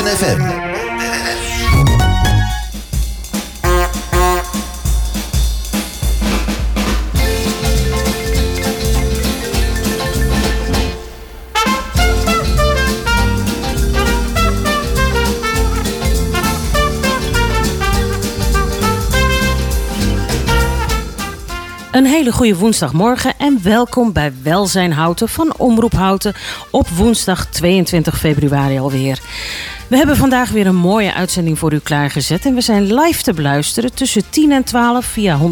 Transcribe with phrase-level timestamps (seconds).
[0.00, 0.62] Houten.
[21.92, 26.34] Een hele goede woensdagmorgen en welkom bij Welzijn Houten van Omroep Houten
[26.70, 29.20] op woensdag 22 februari alweer.
[29.92, 32.46] We hebben vandaag weer een mooie uitzending voor u klaargezet.
[32.46, 35.44] En we zijn live te beluisteren tussen 10 en 12 via 107.3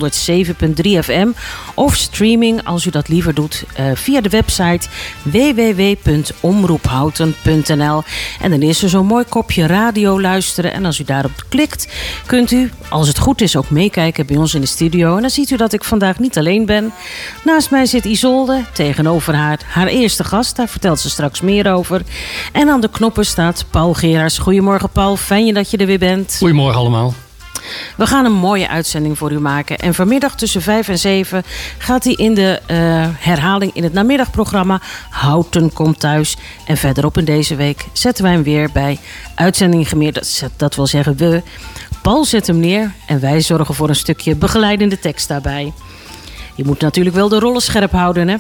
[1.01, 1.29] FM.
[1.75, 4.89] Of streaming, als u dat liever doet, eh, via de website
[5.23, 8.03] www.omroephouten.nl.
[8.41, 10.73] En dan is er zo'n mooi kopje radio luisteren.
[10.73, 11.89] En als u daarop klikt,
[12.27, 15.17] kunt u, als het goed is, ook meekijken bij ons in de studio.
[15.17, 16.93] En dan ziet u dat ik vandaag niet alleen ben.
[17.45, 20.57] Naast mij zit Isolde, tegenover haar haar eerste gast.
[20.57, 22.03] Daar vertelt ze straks meer over.
[22.53, 23.95] En aan de knoppen staat Paul
[24.39, 26.37] Goedemorgen Paul, fijn dat je er weer bent.
[26.39, 27.15] Goedemorgen allemaal.
[27.97, 29.79] We gaan een mooie uitzending voor u maken.
[29.79, 31.43] En vanmiddag tussen 5 en 7
[31.79, 32.77] gaat hij in de uh,
[33.19, 36.37] herhaling in het namiddagprogramma Houten komt thuis.
[36.67, 38.99] En verderop in deze week zetten wij hem weer bij
[39.35, 40.15] uitzending gemeerd.
[40.15, 41.43] Dat, dat wil zeggen we.
[42.03, 45.73] Paul zet hem neer en wij zorgen voor een stukje begeleidende tekst daarbij.
[46.55, 48.37] Je moet natuurlijk wel de rollen scherp houden, hè?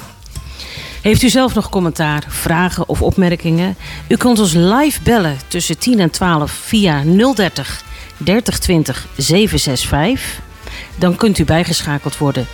[1.03, 3.77] Heeft u zelf nog commentaar, vragen of opmerkingen?
[4.09, 7.03] U kunt ons live bellen tussen 10 en 12 via
[7.34, 7.84] 030
[8.17, 10.41] 3020 765.
[10.98, 12.47] Dan kunt u bijgeschakeld worden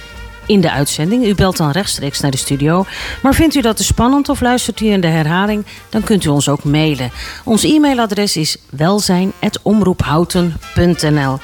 [0.46, 1.26] in de uitzending.
[1.26, 2.84] U belt dan rechtstreeks naar de studio.
[3.22, 5.64] Maar vindt u dat te spannend of luistert u in de herhaling?
[5.88, 7.10] Dan kunt u ons ook mailen.
[7.44, 11.38] Ons e-mailadres is welzijn.omroephouten.nl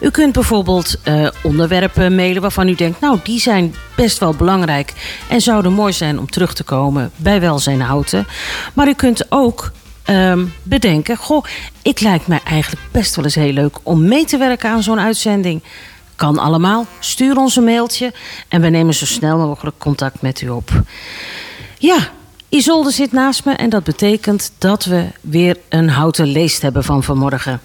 [0.00, 3.00] U kunt bijvoorbeeld uh, onderwerpen mailen waarvan u denkt...
[3.00, 4.92] nou, die zijn best wel belangrijk
[5.28, 8.26] en zouden mooi zijn om terug te komen bij Welzijn Houten.
[8.74, 9.72] Maar u kunt ook
[10.06, 11.16] um, bedenken...
[11.16, 11.44] goh,
[11.82, 15.00] ik lijkt mij eigenlijk best wel eens heel leuk om mee te werken aan zo'n
[15.00, 15.62] uitzending...
[16.20, 16.86] Kan allemaal.
[16.98, 18.12] Stuur ons een mailtje
[18.48, 20.82] en we nemen zo snel mogelijk contact met u op.
[21.78, 22.10] Ja,
[22.48, 27.02] Isolde zit naast me en dat betekent dat we weer een houten leest hebben van
[27.02, 27.60] vanmorgen.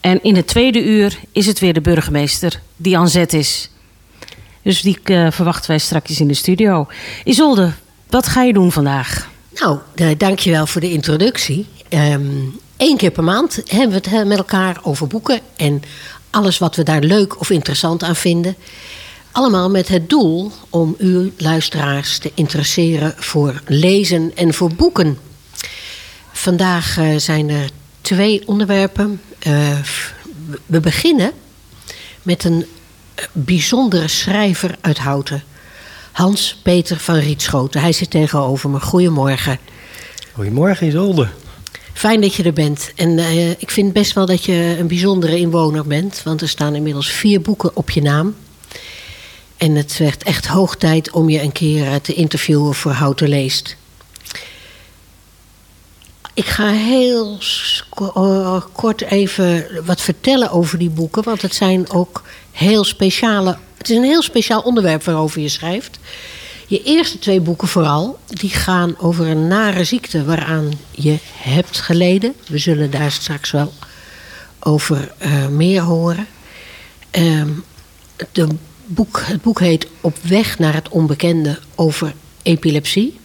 [0.00, 3.70] En in het tweede uur is het weer de burgemeester die aan zet is.
[4.62, 6.86] Dus die uh, verwachten wij straks in de studio.
[7.24, 7.72] Isolde,
[8.10, 9.28] wat ga je doen vandaag?
[9.54, 11.66] Nou, uh, dankjewel voor de introductie.
[12.76, 15.82] Eén keer per maand hebben we het met elkaar over boeken en
[16.30, 18.56] alles wat we daar leuk of interessant aan vinden.
[19.32, 25.18] Allemaal met het doel om u luisteraars te interesseren voor lezen en voor boeken.
[26.32, 29.20] Vandaag uh, zijn er twee onderwerpen.
[29.46, 29.78] Uh,
[30.66, 31.32] we beginnen
[32.22, 32.66] met een
[33.32, 35.42] bijzondere schrijver uit Houten.
[36.12, 37.80] Hans-Peter van Rietschoten.
[37.80, 38.80] Hij zit tegenover me.
[38.80, 39.58] Goedemorgen.
[40.32, 41.28] Goedemorgen Isolde.
[41.98, 42.92] Fijn dat je er bent.
[42.94, 46.22] En uh, ik vind best wel dat je een bijzondere inwoner bent.
[46.24, 48.36] Want er staan inmiddels vier boeken op je naam.
[49.56, 53.76] En het werd echt hoog tijd om je een keer te interviewen voor Houten Leest.
[56.34, 57.38] Ik ga heel
[58.72, 61.22] kort even wat vertellen over die boeken.
[61.22, 63.58] Want het zijn ook heel speciale.
[63.78, 65.98] Het is een heel speciaal onderwerp waarover je schrijft.
[66.70, 72.34] Je eerste twee boeken vooral, die gaan over een nare ziekte waaraan je hebt geleden.
[72.48, 73.72] We zullen daar straks wel
[74.60, 76.26] over uh, meer horen.
[77.18, 77.42] Uh,
[78.32, 78.48] de
[78.86, 83.20] boek, het boek heet Op weg naar het onbekende over epilepsie.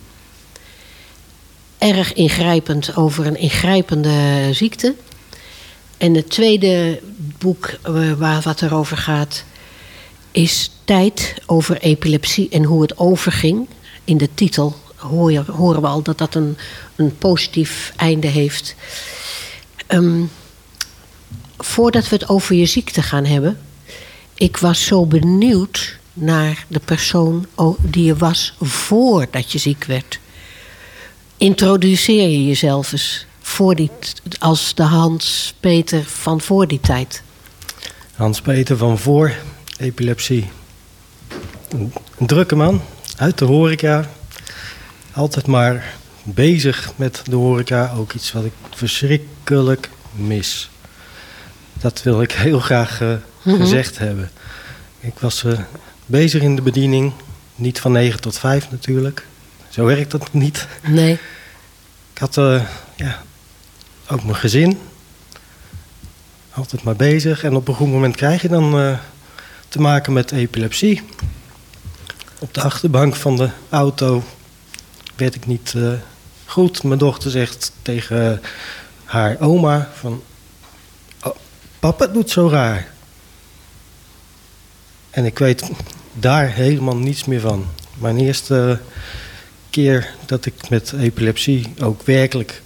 [1.77, 4.95] Erg ingrijpend over een ingrijpende ziekte.
[5.97, 7.01] En het tweede
[7.39, 9.43] boek uh, waar wat erover gaat
[10.33, 13.67] is tijd over epilepsie en hoe het overging.
[14.03, 16.57] In de titel horen we al dat dat een,
[16.95, 18.75] een positief einde heeft.
[19.87, 20.29] Um,
[21.57, 23.59] voordat we het over je ziekte gaan hebben,
[24.33, 27.45] ik was zo benieuwd naar de persoon
[27.77, 30.19] die je was voordat je ziek werd.
[31.37, 33.91] Introduceer je jezelf eens voor die,
[34.39, 37.23] als de Hans-Peter van voor die tijd.
[38.15, 39.35] Hans-Peter van voor
[39.83, 40.49] epilepsie.
[41.69, 42.81] Een, een drukke man,
[43.17, 44.09] uit de horeca.
[45.13, 47.93] Altijd maar bezig met de horeca.
[47.97, 50.69] Ook iets wat ik verschrikkelijk mis.
[51.73, 53.13] Dat wil ik heel graag uh,
[53.43, 53.61] mm-hmm.
[53.61, 54.31] gezegd hebben.
[54.99, 55.59] Ik was uh,
[56.05, 57.13] bezig in de bediening.
[57.55, 59.25] Niet van 9 tot 5 natuurlijk.
[59.69, 60.67] Zo werkt dat niet.
[60.81, 61.13] Nee.
[62.13, 62.63] Ik had uh,
[62.95, 63.21] ja,
[64.09, 64.79] ook mijn gezin.
[66.53, 67.43] Altijd maar bezig.
[67.43, 68.97] En op een goed moment krijg je dan
[69.73, 71.01] te maken met epilepsie.
[72.39, 74.23] Op de achterbank van de auto
[75.15, 75.93] werd ik niet uh,
[76.45, 76.83] goed.
[76.83, 78.41] Mijn dochter zegt tegen
[79.03, 80.23] haar oma van...
[81.23, 81.35] "Oh,
[81.79, 82.87] papa doet zo raar.
[85.09, 85.69] En ik weet
[86.13, 87.65] daar helemaal niets meer van.
[87.97, 88.79] Mijn eerste
[89.69, 92.61] keer dat ik met epilepsie ook werkelijk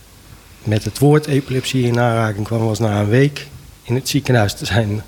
[0.64, 2.66] met het woord epilepsie in aanraking kwam...
[2.66, 3.48] was na een week
[3.84, 5.04] in het ziekenhuis te zijn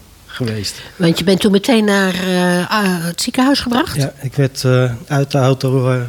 [0.45, 0.81] geweest.
[0.95, 3.95] Want je bent toen meteen naar eh, ah, het ziekenhuis gebracht?
[3.95, 6.01] Ja, ik werd eh, uit de auto eh,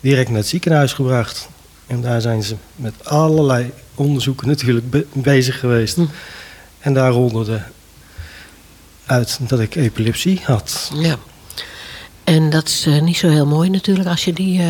[0.00, 1.48] direct naar het ziekenhuis gebracht.
[1.86, 5.96] En daar zijn ze met allerlei onderzoeken natuurlijk be- bezig geweest.
[5.96, 6.04] Hm.
[6.78, 7.62] En daar rolde
[9.06, 10.90] uit dat ik epilepsie had.
[10.94, 11.16] Ja.
[12.24, 14.60] En dat is niet zo heel mooi natuurlijk als je die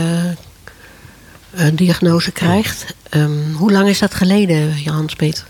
[1.73, 2.95] diagnose krijgt.
[3.09, 5.45] Ehm, hoe lang is dat geleden, Hans Peter?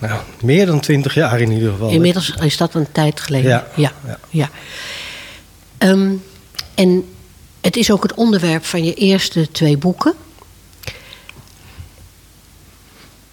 [0.00, 1.90] Nou, meer dan twintig jaar in ieder geval.
[1.90, 3.50] Inmiddels is dat een tijd geleden.
[3.50, 3.92] Ja, ja.
[4.06, 4.18] ja.
[4.30, 4.50] ja.
[5.78, 6.12] Ehm,
[6.74, 7.04] en
[7.60, 10.14] het is ook het onderwerp van je eerste twee boeken.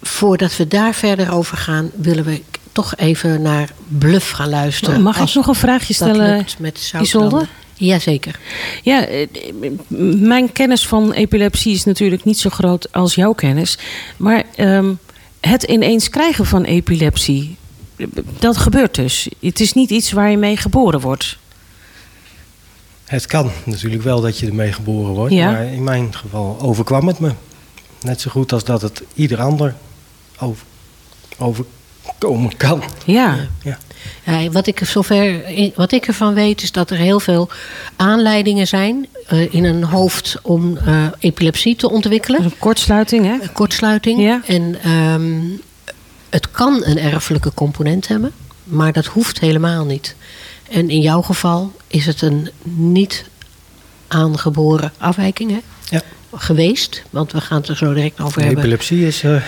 [0.02, 2.42] Voordat we daar verder over gaan, willen we
[2.72, 5.02] toch even naar Bluff gaan luisteren.
[5.02, 7.46] Mag ik nog een vraagje dat stellen, lukt met Isolde?
[7.74, 8.38] Jazeker.
[8.82, 9.26] Ja, eh,
[10.18, 13.78] mijn kennis van epilepsie is natuurlijk niet zo groot als jouw kennis.
[14.16, 14.92] Maar ehm,
[15.40, 17.56] het ineens krijgen van epilepsie,
[18.38, 19.28] dat gebeurt dus.
[19.40, 21.38] Het is niet iets waar je mee geboren wordt.
[23.04, 25.34] Het kan natuurlijk wel dat je ermee geboren wordt.
[25.34, 25.50] Ja.
[25.50, 27.32] Maar in mijn geval overkwam het me.
[28.00, 29.74] Net zo goed als dat het ieder ander
[31.36, 31.64] over,
[32.08, 32.82] overkomen kan.
[33.04, 33.78] Ja, Ja.
[34.24, 35.42] Ja, wat, ik zover,
[35.74, 37.48] wat ik ervan weet is dat er heel veel
[37.96, 42.44] aanleidingen zijn eh, in een hoofd om eh, epilepsie te ontwikkelen.
[42.44, 43.32] een kortsluiting, hè?
[43.32, 44.20] Een kortsluiting.
[44.20, 44.40] Ja.
[44.46, 45.40] En ehm,
[46.28, 48.32] het kan een erfelijke component hebben,
[48.64, 50.14] maar dat hoeft helemaal niet.
[50.70, 53.24] En in jouw geval is het een niet
[54.08, 55.58] aangeboren afwijking hè?
[55.96, 56.02] Ja.
[56.34, 58.58] geweest, want we gaan het er zo direct over hebben.
[58.58, 59.42] Epilepsie is eh,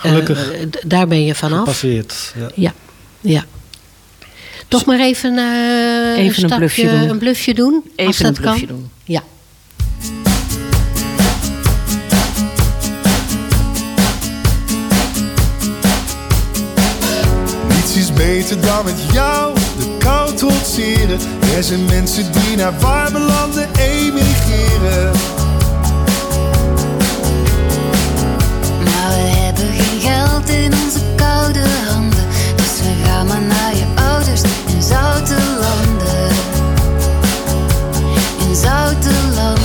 [0.00, 1.58] gelukkig Eh, daar ben je vanaf.
[1.58, 2.34] gepasseerd.
[2.38, 2.48] Ja.
[2.54, 2.72] Ja,
[3.20, 3.44] ja.
[4.68, 5.44] Toch maar even, eh,
[6.16, 7.08] Even een stapje- bluffje doen.
[7.08, 7.74] een bluffje doen.
[7.74, 8.76] als Even dat een bluffje kan.
[8.76, 8.90] doen.
[9.04, 9.22] Ja.
[17.68, 21.18] Niets is beter dan met jou de kou trotseren.
[21.56, 25.12] Er zijn mensen die naar warme landen emigreren.
[31.52, 32.26] Koude handen.
[32.56, 36.28] Dus we gaan maar naar je ouders in zoute landen.
[38.48, 39.62] In zoute landen.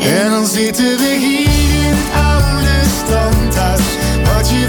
[0.00, 3.80] En dan zitten we hier in het oude strandhuis.
[4.24, 4.68] Wat je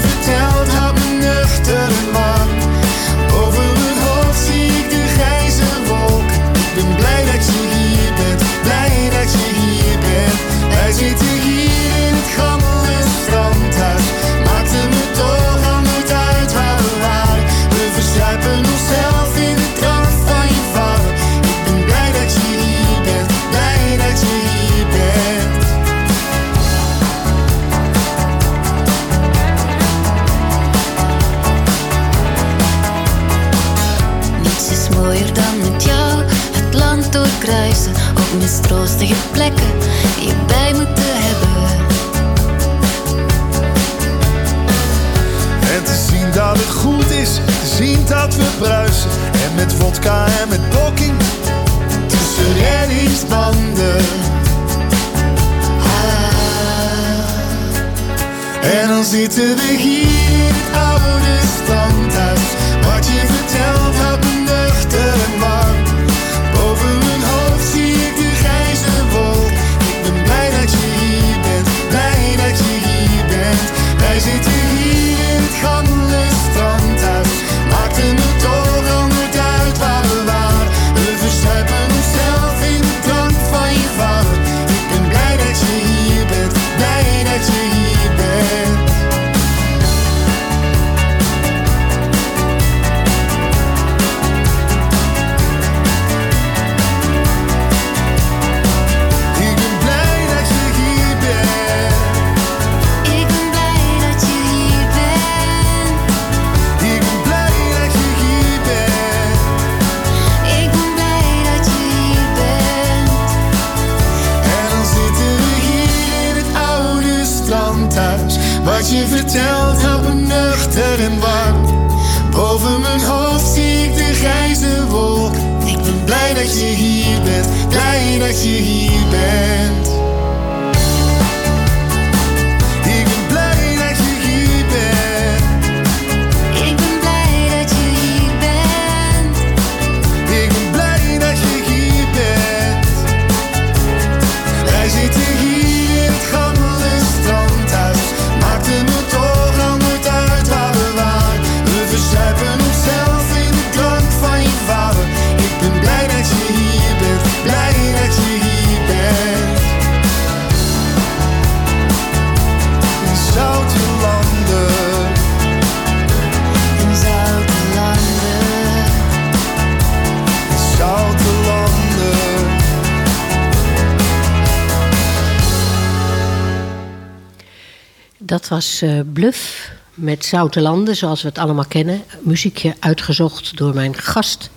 [178.82, 182.02] eh, Bluff met Zoute Landen, zoals we het allemaal kennen.
[182.20, 184.50] Muziekje uitgezocht door mijn gast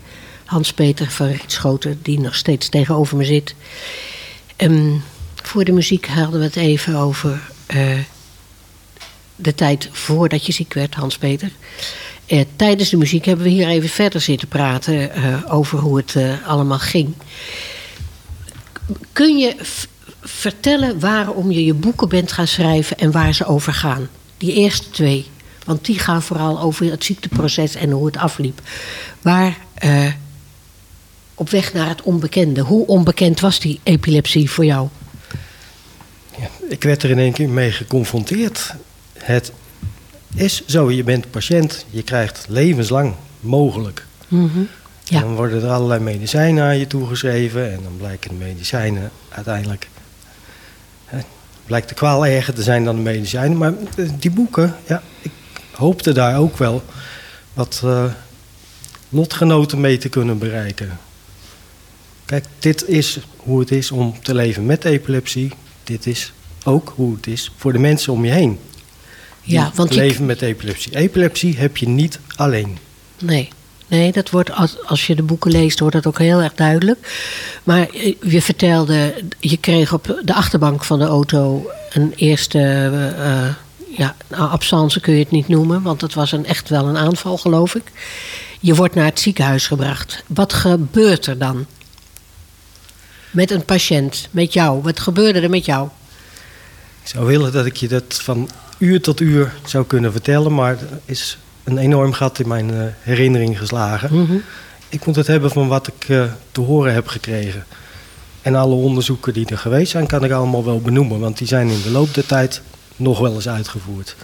[0.45, 3.55] Hans-Peter van Rietschoten, die nog steeds tegenover me zit.
[4.55, 4.95] Ehm,
[5.35, 7.99] voor de muziek hadden we het even over eh,
[9.35, 11.51] de tijd voordat je ziek werd, Hans-Peter.
[12.25, 15.11] Eh, tijdens de muziek hebben we hier even verder zitten praten
[15.49, 16.15] over hoe het
[16.45, 17.13] allemaal ging.
[19.13, 19.55] Kun je
[20.23, 24.09] vertellen waarom je je boeken bent gaan schrijven en waar ze over gaan?
[24.37, 25.25] Die eerste twee.
[25.65, 28.61] Want die gaan vooral over het ziekteproces en hoe het afliep.
[29.21, 30.07] Waar, eh,
[31.35, 32.61] op weg naar het onbekende.
[32.61, 34.87] Hoe onbekend was die epilepsie voor jou?
[36.37, 38.73] Ja, ik werd er in één keer mee geconfronteerd.
[39.13, 39.51] Het
[40.35, 44.05] is zo, je bent patiënt, je krijgt levenslang mogelijk.
[44.27, 44.59] Mhm.
[45.03, 45.19] Ja.
[45.19, 49.87] Dan worden er allerlei medicijnen aan je toegeschreven en dan blijken de medicijnen uiteindelijk.
[51.65, 53.57] Blijkt de kwaal erger te zijn dan de medicijnen.
[53.57, 55.31] Maar eh, die boeken, ja, ik
[55.71, 56.83] hoopte daar ook wel
[57.53, 58.05] wat eh,
[59.09, 60.99] lotgenoten mee te kunnen bereiken.
[62.25, 65.51] Kijk, dit is hoe het is om te leven met epilepsie.
[65.83, 68.59] Dit is ook hoe het is voor de mensen om je heen.
[69.43, 70.95] Die Ja, want leven met epilepsie.
[70.95, 72.77] Epilepsie heb je niet alleen.
[73.19, 73.49] Nee.
[73.93, 77.13] Nee, dat wordt als, als je de boeken leest, wordt dat ook heel erg duidelijk.
[77.63, 83.45] Maar eh, je vertelde, je kreeg op de achterbank van de auto een eerste, eh,
[83.47, 83.53] eh,
[83.97, 87.37] ja, absence kun je het niet noemen, want het was een, echt wel een aanval,
[87.37, 87.83] geloof ik.
[88.59, 90.23] Je wordt naar het ziekenhuis gebracht.
[90.27, 91.65] Wat gebeurt er dan?
[93.31, 94.81] Met een patiënt, met jou.
[94.81, 95.89] Wat gebeurde er met jou?
[97.03, 100.71] Ik zou willen dat ik je dat van uur tot uur zou kunnen vertellen, maar
[100.71, 104.21] er is een enorm gat in mijn eh, herinnering geslagen.
[104.23, 104.35] Mhm.
[104.89, 107.65] Ik moet het hebben van wat ik eh, te horen heb gekregen.
[108.41, 111.67] En alle onderzoeken die er geweest zijn, kan ik allemaal wel benoemen, want die zijn
[111.69, 112.61] in de loop der tijd
[112.95, 114.15] nog wel eens uitgevoerd.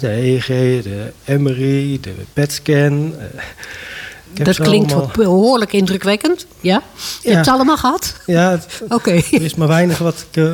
[0.00, 0.46] De EEG,
[0.82, 3.14] de MRI, de PET-scan.
[3.18, 6.46] eh, Dat klinkt allemaal- behoorlijk indrukwekkend.
[6.60, 6.82] Ja?
[7.22, 7.34] Je Ja.
[7.34, 8.14] hebt het allemaal gehad?
[8.26, 9.10] Ja, Oké.
[9.10, 10.44] er is maar weinig wat, ik,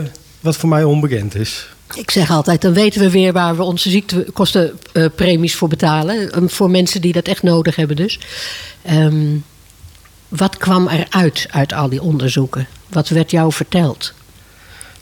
[0.40, 1.68] wat voor mij onbekend is.
[1.94, 6.32] Ik zeg altijd, dan weten we weer waar we onze ziektekostenpremies voor betalen.
[6.32, 8.18] Ehm, Voor mensen die dat echt nodig hebben dus.
[8.82, 9.36] Ehm,
[10.28, 12.66] wat kwam eruit uit al die onderzoeken?
[12.88, 14.12] Wat werd jou verteld?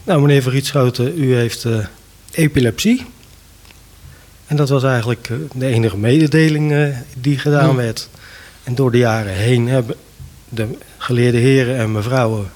[0.05, 1.87] Nou, meneer Verrietschoten, u heeft eh,
[2.31, 3.07] epilepsie.
[4.47, 8.09] En dat was eigenlijk eh, de enige mededeling eh, die gedaan werd.
[8.64, 9.97] En door de jaren heen hebben
[10.49, 12.50] de geleerde heren en mevrouwen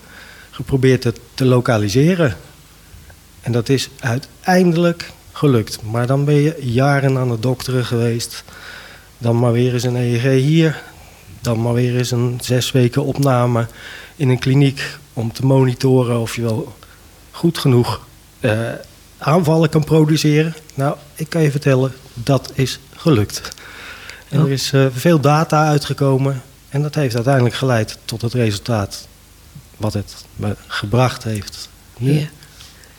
[0.51, 2.37] geprobeerd het te lokaliseren.
[3.41, 5.83] En dat is uiteindelijk gelukt.
[5.83, 8.45] Maar dan ben je jaren aan het dokteren geweest.
[9.19, 10.83] Dan maar weer eens een EEG hier.
[11.41, 13.67] Dan maar weer eens een zes weken opname
[14.17, 16.75] in een kliniek om te monitoren of je wel
[17.31, 18.07] goed genoeg
[18.41, 18.59] eh,
[19.19, 20.55] aanvallen kan produceren.
[20.75, 23.49] Nou, ik kan je vertellen, dat is gelukt.
[24.29, 24.45] En Oh.
[24.47, 29.09] er is eh, veel data uitgekomen en dat heeft uiteindelijk geleid tot het resultaat
[29.77, 31.69] wat het me gebracht heeft.
[31.99, 32.13] Nu.
[32.13, 32.27] Ja,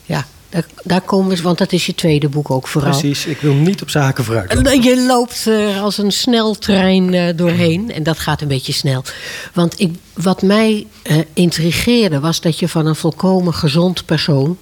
[0.04, 2.90] ja daar, daar komen we, want dat is je tweede boek ook vooral.
[2.90, 4.54] Precies, ik wil niet op zaken vooruit.
[4.54, 7.92] En Je loopt er als een sneltrein eh, doorheen.
[7.92, 9.04] En dat gaat een beetje snel.
[9.52, 14.58] Want ik, wat mij eh, intrigeerde was dat je van een volkomen gezond persoon.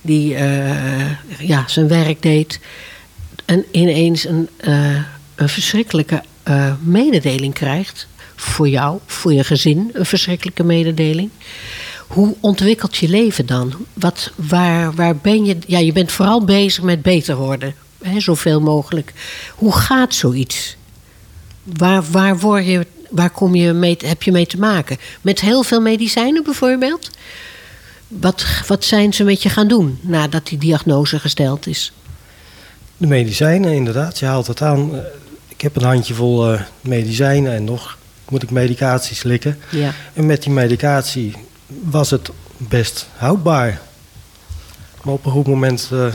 [0.00, 2.60] die eh, ja, zijn werk deed.
[3.44, 4.96] en ineens een, eh,
[5.34, 8.06] een verschrikkelijke eh, mededeling krijgt.
[8.36, 11.30] Voor jou, voor je gezin, een verschrikkelijke mededeling.
[12.06, 13.72] Hoe ontwikkelt je leven dan?
[13.92, 15.56] Wat, waar, waar ben je?
[15.66, 17.74] Ja, je bent vooral bezig met beter worden.
[18.02, 19.12] Hè, zoveel mogelijk.
[19.54, 20.76] Hoe gaat zoiets?
[21.62, 24.96] Waar, waar, word je, waar kom je mee, heb je mee te maken?
[25.20, 27.10] Met heel veel medicijnen bijvoorbeeld?
[28.08, 31.92] Wat, wat zijn ze met je gaan doen nadat die diagnose gesteld is?
[32.96, 34.94] De medicijnen, inderdaad, je haalt het aan.
[34.94, 35.00] Eh,
[35.48, 37.98] Ik heb een handjevol eh medicijnen en nog
[38.28, 39.58] moet ik medicatie slikken.
[39.70, 39.94] Ja.
[40.14, 41.34] En met die medicatie
[41.66, 43.80] was het best houdbaar.
[45.02, 46.06] Maar op een goed moment eh,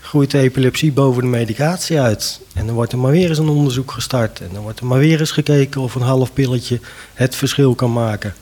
[0.00, 2.40] groeit de epilepsie boven de medicatie uit.
[2.54, 4.40] En dan wordt er maar weer eens een onderzoek gestart.
[4.40, 6.80] En dan wordt er maar weer eens gekeken of een half pilletje
[7.14, 8.34] het verschil kan maken.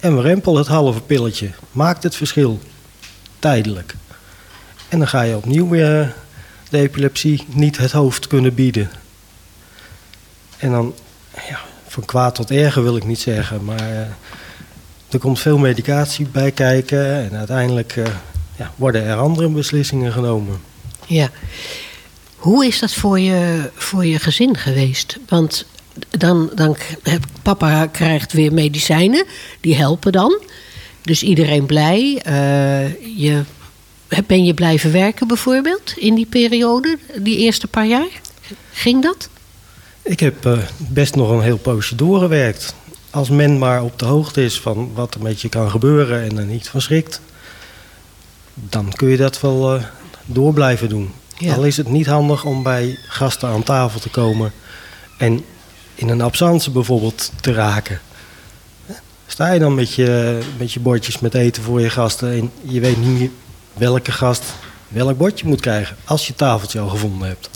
[0.00, 1.50] En we rempel het halve pilletje.
[1.72, 2.60] Maakt het verschil.
[3.38, 3.94] Tijdelijk.
[4.88, 6.14] En dan ga je opnieuw weer
[6.70, 8.90] de epilepsie niet het hoofd kunnen bieden.
[10.58, 10.94] En dan,
[11.48, 14.06] ja, van kwaad tot erger wil ik niet zeggen, maar eh,
[15.10, 18.04] er komt veel medicatie bij kijken en uiteindelijk eh,
[18.58, 20.60] ja, worden er andere beslissingen genomen.
[21.06, 21.30] Ja.
[22.36, 25.18] Hoe is dat voor je, voor je gezin geweest?
[25.28, 25.66] Want
[26.10, 26.76] dan, dan
[27.42, 29.24] papa krijgt weer medicijnen,
[29.60, 30.40] die helpen dan.
[31.02, 32.20] Dus iedereen blij.
[32.24, 33.42] Eh, je
[34.26, 38.08] ben je blijven werken bijvoorbeeld in die periode, die eerste paar jaar?
[38.72, 39.28] Ging dat?
[40.02, 42.74] Ik heb eh, best nog een heel poosje doorgewerkt.
[43.10, 46.38] Als men maar op de hoogte is van wat er met je kan gebeuren en
[46.38, 47.20] er niet van schrikt,
[48.54, 49.84] dan kun je dat wel eh,
[50.24, 51.12] door blijven doen.
[51.38, 51.54] Ja.
[51.54, 54.52] Al is het niet handig om bij gasten aan tafel te komen
[55.18, 55.44] en
[55.94, 58.00] in een absence bijvoorbeeld te raken.
[59.26, 62.80] Sta je dan met je, met je bordjes met eten voor je gasten en je
[62.80, 63.30] weet niet
[63.72, 64.42] welke gast
[64.88, 67.50] welk bordje moet krijgen als je tafeltje al gevonden hebt.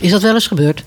[0.00, 0.84] Is dat wel eens gebeurd?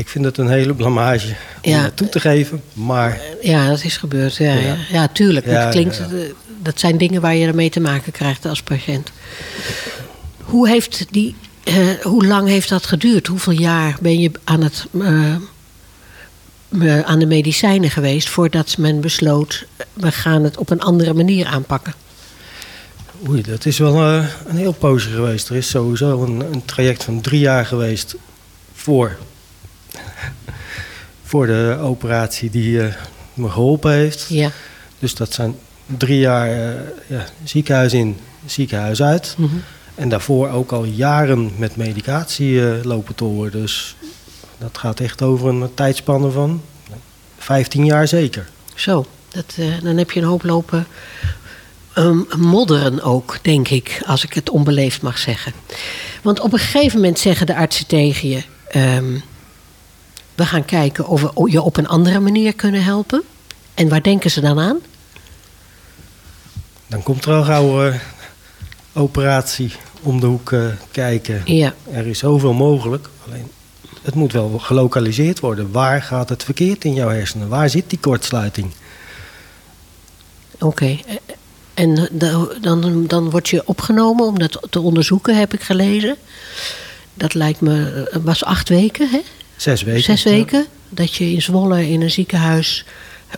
[0.00, 1.26] Ik vind het een hele blamage
[1.62, 1.82] om Ja.
[1.82, 4.36] dat toe te geven, maar Ja, dat is gebeurd.
[4.36, 5.08] Ja, ja.
[5.08, 5.46] Tuurlijk.
[5.46, 6.02] Ja, dat, klinkt,
[6.62, 9.10] dat zijn dingen waar je ermee te maken krijgt als patiënt.
[10.42, 13.26] Hoe, heeft die, eh, hoe lang heeft dat geduurd?
[13.26, 15.34] Hoeveel jaar ben je aan, het, eh,
[16.80, 19.66] eh, aan de medicijnen geweest voordat men besloot...
[19.92, 21.94] we gaan het op een andere manier aanpakken?
[23.28, 24.02] Oei, dat is wel
[24.46, 25.48] een heel poosje geweest.
[25.48, 28.16] Er is sowieso een, een traject van drie jaar geweest
[28.74, 29.16] voor,
[31.30, 32.94] voor de operatie die eh,
[33.34, 34.26] me geholpen heeft.
[34.28, 34.50] Ja.
[34.98, 35.54] Dus dat zijn
[35.86, 39.34] drie jaar eh, ja, ziekenhuis in, ziekenhuis uit.
[39.38, 39.56] Mhm.
[39.94, 43.52] En daarvoor ook al jaren met medicatie eh, lopen toren.
[43.52, 43.96] Dus
[44.58, 46.62] dat gaat echt over een tijdspanne van
[47.38, 48.48] 15 jaar zeker.
[48.74, 50.86] Zo, dat, dan heb je een hoop lopen
[51.94, 55.52] ehm, modderen ook, denk ik, als ik het onbeleefd mag zeggen.
[56.22, 59.14] Want op een gegeven moment zeggen de artsen tegen je: ehm,
[60.34, 63.22] we gaan kijken of we je op een andere manier kunnen helpen.
[63.74, 64.78] En waar denken ze dan aan?
[66.86, 67.94] Dan komt er al gauw eh,
[68.92, 71.42] operatie om de hoek eh, kijken.
[71.44, 73.08] Ja, Er is zoveel mogelijk.
[73.26, 73.50] Alleen
[74.02, 75.72] het moet wel gelokaliseerd worden.
[75.72, 77.48] Waar gaat het verkeerd in jouw hersenen?
[77.48, 78.70] Waar zit die kortsluiting?
[80.58, 80.84] oké.
[81.06, 81.14] Eh,
[81.74, 86.16] En da- dan, dan word je opgenomen om dat te onderzoeken, heb ik gelezen.
[87.14, 89.20] Dat lijkt me, was acht weken, hè?
[89.60, 90.02] Zes weken.
[90.02, 92.84] Zes weken dat je in Zwolle in een ziekenhuis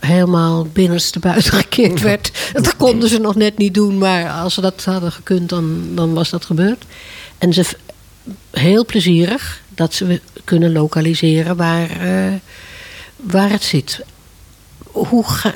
[0.00, 2.30] helemaal binnenste buiten gekeerd werd.
[2.52, 6.14] Dat konden ze nog net niet doen, maar als ze dat hadden gekund, dan, dan
[6.14, 6.84] was dat gebeurd.
[7.38, 7.64] En ze
[8.50, 12.32] heel plezierig dat ze kunnen lokaliseren waar, eh,
[13.16, 14.00] waar het zit.
[14.82, 15.52] Hoe, ga,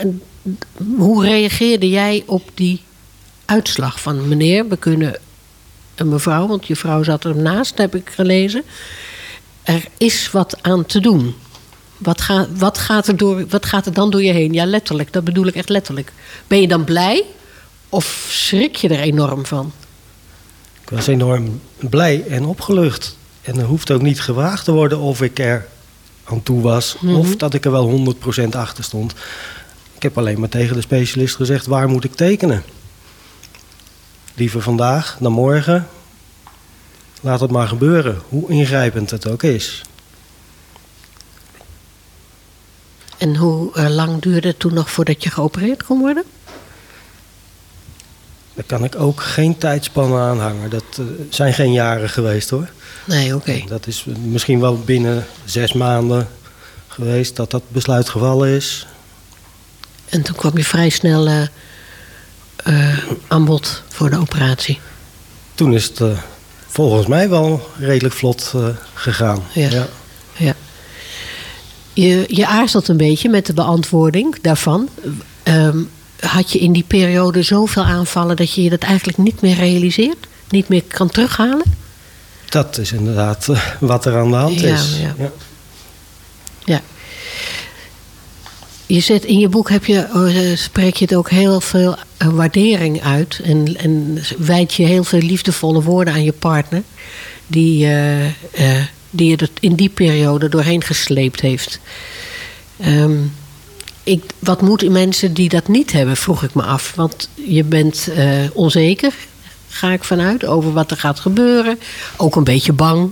[0.97, 2.83] hoe reageerde jij op die
[3.45, 5.19] uitslag van meneer, we kunnen
[5.95, 8.65] een mevrouw, want je vrouw zat ernaast, heb ik gelezen
[9.67, 11.35] er is wat aan te doen.
[11.97, 14.53] Wat, ga, wat, gaat er door, wat gaat er dan door je heen?
[14.53, 16.13] Ja, letterlijk, dat bedoel ik echt letterlijk.
[16.47, 17.25] Ben je dan blij
[17.89, 19.73] of schrik je er enorm van?
[20.83, 23.17] Ik was enorm blij en opgelucht.
[23.43, 25.69] En er hoeft ook niet gevraagd te worden of ik er
[26.25, 26.97] aan toe was.
[27.01, 27.15] Mhm.
[27.15, 29.15] Of dat ik er wel 100% achter stond.
[29.95, 32.63] Ik heb alleen maar tegen de specialist gezegd, waar moet ik tekenen?
[34.35, 35.89] Liever vandaag dan morgen.
[37.21, 39.83] Laat het maar gebeuren, hoe ingrijpend het ook is.
[43.19, 46.25] En hoe eh, lang duurde het toen nog voordat je geopereerd kon worden?
[48.55, 50.71] Daar kan ik ook geen tijdspannen aan hangen.
[50.71, 52.69] Dat eh, zijn geen jaren geweest hoor.
[53.05, 53.63] Nee, oké.
[53.69, 56.29] Dat is misschien wel binnen zes maanden
[56.89, 58.87] geweest dat dat besluit gevallen is.
[60.09, 61.27] En toen kwam je vrij snel
[62.57, 62.99] eh,
[63.29, 64.81] aan bod voor de operatie.
[65.55, 66.01] Toen is het
[66.67, 69.43] volgens mij wel redelijk vlot eh, gegaan.
[69.53, 69.87] Ja.
[70.37, 70.55] Ja.
[71.93, 74.89] Je, je aarzelt een beetje met de beantwoording daarvan.
[75.43, 75.79] Ehm,
[76.21, 80.27] had je in die periode zoveel aanvallen dat je je dat eigenlijk niet meer realiseert?
[80.49, 81.63] Niet meer kan terughalen?
[82.49, 84.99] Dat is inderdaad eh, wat er aan de hand Ja, is.
[85.01, 85.15] ja.
[85.19, 85.31] Ja.
[86.65, 86.81] Ja.
[88.87, 92.29] Je zet in je boek heb je, eh, spreek je het ook heel veel eh,
[92.29, 93.41] waardering uit.
[93.45, 96.83] En, en wijd je heel veel liefdevolle woorden aan je partner.
[97.47, 101.81] Die, eh, eh, die je in die periode doorheen gesleept heeft.
[102.77, 103.17] Ehm,
[104.03, 106.93] ik, wat moeten mensen die dat niet hebben, vroeg ik me af.
[106.95, 108.09] Want je bent
[108.53, 109.13] onzeker,
[109.69, 111.79] ga ik vanuit, over wat er gaat gebeuren.
[112.17, 113.11] Ook een beetje bang.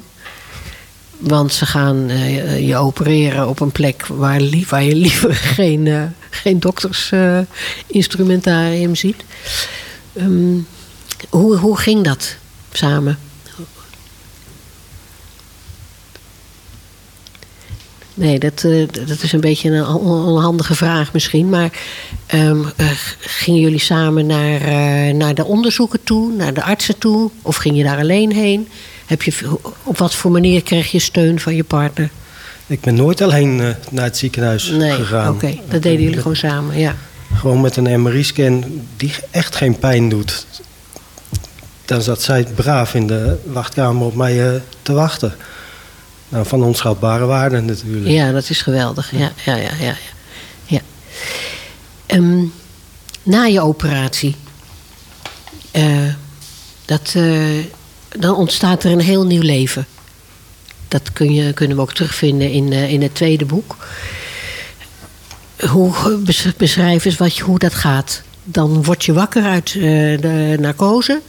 [1.26, 4.42] Want ze gaan eh, je opereren op een plek waar,
[4.82, 9.24] je liever geen, eh, geen doktersinstrumentarium ziet.
[10.12, 10.56] Ehm,
[11.28, 12.36] hoe, hoe ging dat
[12.72, 13.18] samen?
[18.14, 21.48] Nee, dat, eh, dat is een beetje een on- onhandige vraag misschien.
[21.48, 21.70] Maar
[22.26, 22.86] ehm, eh,
[23.20, 24.60] gingen jullie samen naar,
[25.14, 27.30] naar de onderzoeken toe, naar de artsen toe?
[27.42, 28.68] Of ging je daar alleen heen?
[29.06, 32.10] Heb je, op wat voor manier kreeg je steun van je partner?
[32.66, 35.34] Ik ben nooit alleen eh, naar het ziekenhuis Nee, gegaan.
[35.34, 35.58] oké.
[35.68, 36.94] Dat deden jullie gewoon samen, ja.
[37.34, 38.64] Gewoon met een MRI-scan
[38.96, 40.46] die echt geen pijn doet.
[41.84, 45.34] dan zat zij braaf in de wachtkamer op mij eh, te wachten.
[46.28, 48.06] Nou, van onschatbare waarde natuurlijk.
[48.06, 49.10] Ja, dat is geweldig.
[49.10, 49.84] Ja, ja, ja, ja.
[49.84, 49.96] ja.
[50.66, 50.80] ja.
[52.06, 52.44] Ehm,
[53.22, 54.36] na je operatie,
[55.70, 55.86] eh,
[56.84, 57.14] dat,
[58.18, 59.86] dan ontstaat er een heel nieuw leven.
[60.88, 63.76] Dat kun je, kunnen we ook terugvinden in, eh, in het tweede boek.
[65.68, 68.22] Hoe bes- beschrijf eens wat, hoe dat gaat.
[68.44, 69.80] Dan word je wakker uit eh,
[70.20, 71.20] de narcose.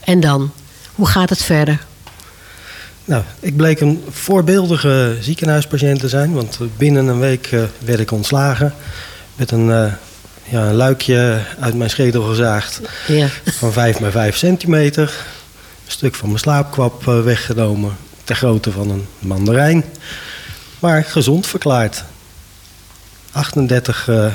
[0.00, 0.52] En dan,
[0.94, 1.78] hoe gaat het verder?
[3.04, 8.10] Nou, ik bleek een voorbeeldige ziekenhuispatiënt te zijn, want binnen een week eh, werd ik
[8.10, 8.74] ontslagen.
[9.36, 9.66] Met een,
[10.44, 15.24] ja, een luikje uit mijn schedel gezaagd Ja, van 5 bij 5 centimeter.
[15.90, 19.84] Een stuk van mijn slaapkwap eh, weggenomen, ter grootte van een mandarijn.
[20.78, 22.04] Maar gezond verklaard.
[23.32, 24.26] 38 eh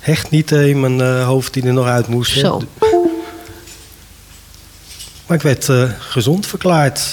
[0.00, 2.40] hechtnieten in mijn eh, hoofd die er nog uit moesten.
[2.40, 2.62] zo.
[5.26, 7.12] Maar ik werd gezond verklaard.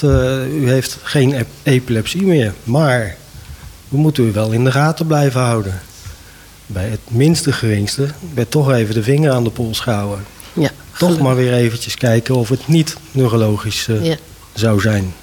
[0.52, 2.54] U heeft geen ep- epilepsie meer.
[2.64, 3.16] Maar
[3.88, 5.80] we moeten u wel in de gaten blijven houden.
[6.66, 10.24] Bij het minste geringste werd toch even de vinger aan de pols gehouden.
[10.52, 14.16] Ja, Toch maar weer eventjes kijken of het niet neurologisch eh, Ja.
[14.54, 15.14] zou zijn.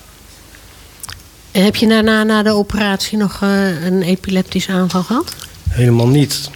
[1.51, 5.35] En heb je daarna, na de operatie, nog eh, een epileptische aanval gehad?
[5.69, 6.49] Helemaal niet.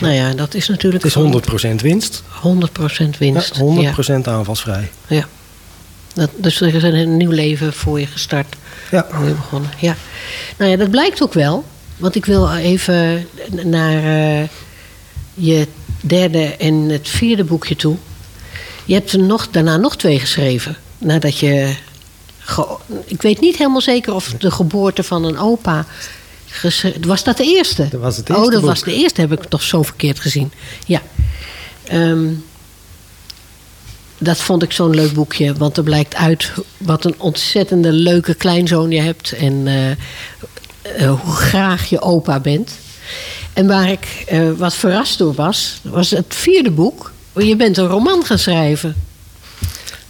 [0.00, 2.22] Nou ja, dat is natuurlijk Het is 100% winst.
[2.42, 3.56] 100% winst.
[3.56, 4.90] Ja, 100% aanvalsvrij.
[5.06, 5.28] Ja.
[6.14, 8.56] Dat, dus er is een nieuw leven voor je gestart.
[8.90, 9.06] Ja.
[9.12, 9.70] Hoe je begonnen.
[9.78, 9.96] Ja.
[10.56, 11.64] Nou ja, dat blijkt ook wel.
[11.96, 13.26] Want ik wil even
[13.64, 14.48] naar eh,
[15.34, 15.66] je
[16.00, 17.96] derde en het vierde boekje toe.
[18.84, 20.76] Je hebt er nog, daarna nog twee geschreven.
[20.98, 21.74] Nadat je.
[22.38, 25.86] ge- ik weet niet helemaal zeker of de geboorte van een opa.
[27.00, 27.88] Was dat de eerste?
[27.90, 28.70] Dat was het Oh, eerste dat boek.
[28.70, 30.52] was de eerste, heb ik toch zo verkeerd gezien.
[30.86, 31.02] Ja.
[31.84, 32.28] Ehm,
[34.18, 38.90] dat vond ik zo'n leuk boekje, want er blijkt uit wat een ontzettende leuke kleinzoon
[38.90, 42.70] je hebt en eh, eh, hoe graag je opa bent.
[43.52, 47.12] En waar ik eh, wat verrast door was, was het vierde boek.
[47.36, 48.94] Je bent een roman gaan schrijven.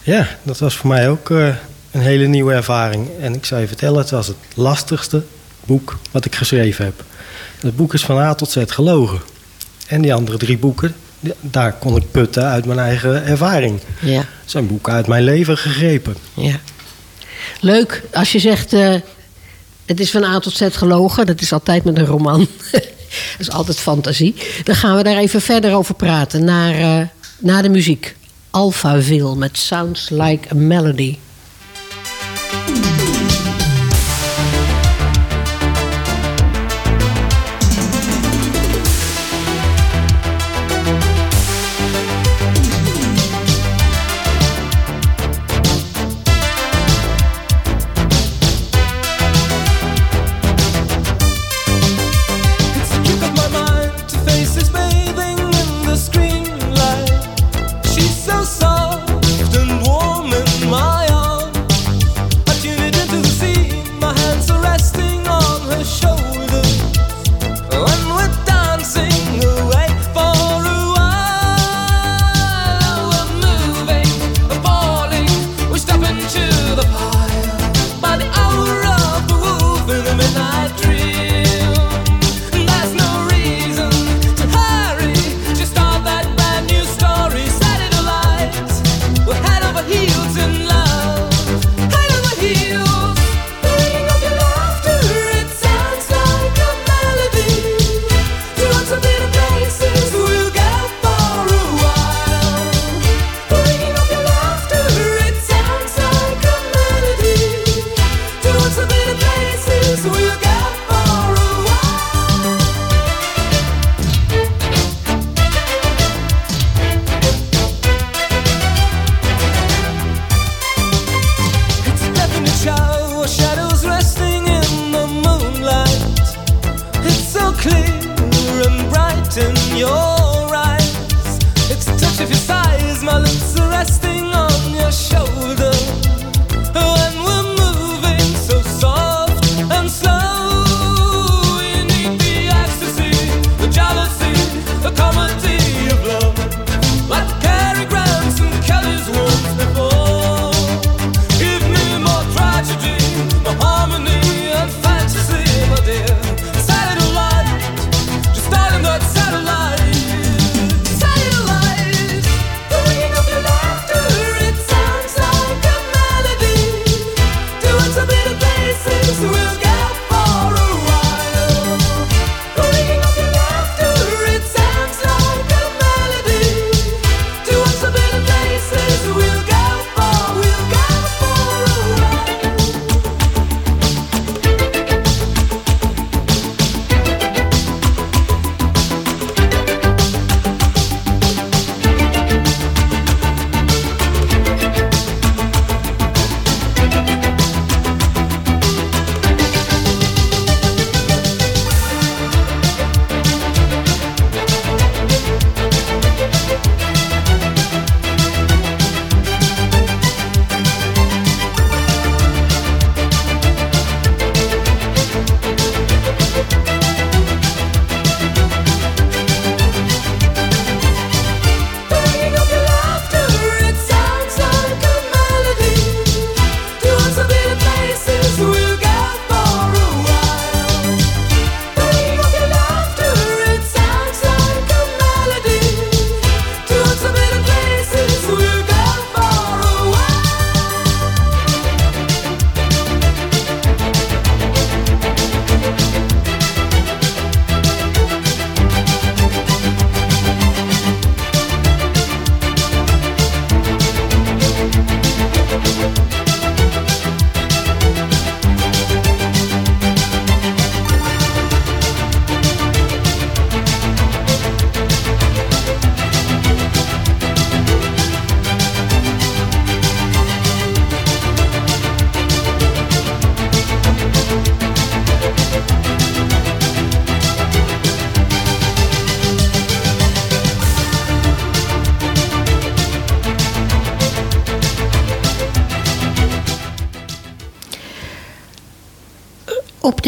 [0.03, 1.47] Ja, dat was voor mij ook eh,
[1.91, 3.09] een hele nieuwe ervaring.
[3.21, 5.23] En ik zou je vertellen, het was het lastigste
[5.65, 7.05] boek wat ik geschreven heb.
[7.61, 9.21] Het boek is van A tot Z gelogen.
[9.87, 10.95] En die andere drie boeken,
[11.41, 13.81] daar kon ik putten uit mijn eigen ervaring.
[14.01, 16.15] Ja, Het zijn boeken uit mijn leven gegrepen.
[16.35, 16.61] ja.
[17.61, 18.95] Leuk als je zegt, eh,
[19.87, 21.27] het is van A tot Z gelogen.
[21.27, 22.47] Dat is altijd met een roman.
[23.39, 24.35] dat is altijd fantasie.
[24.65, 27.07] Dan gaan we daar even verder over praten, naar, eh,
[27.39, 28.17] naar de muziek.
[28.51, 31.19] Alphaville met Sounds Like a Melody.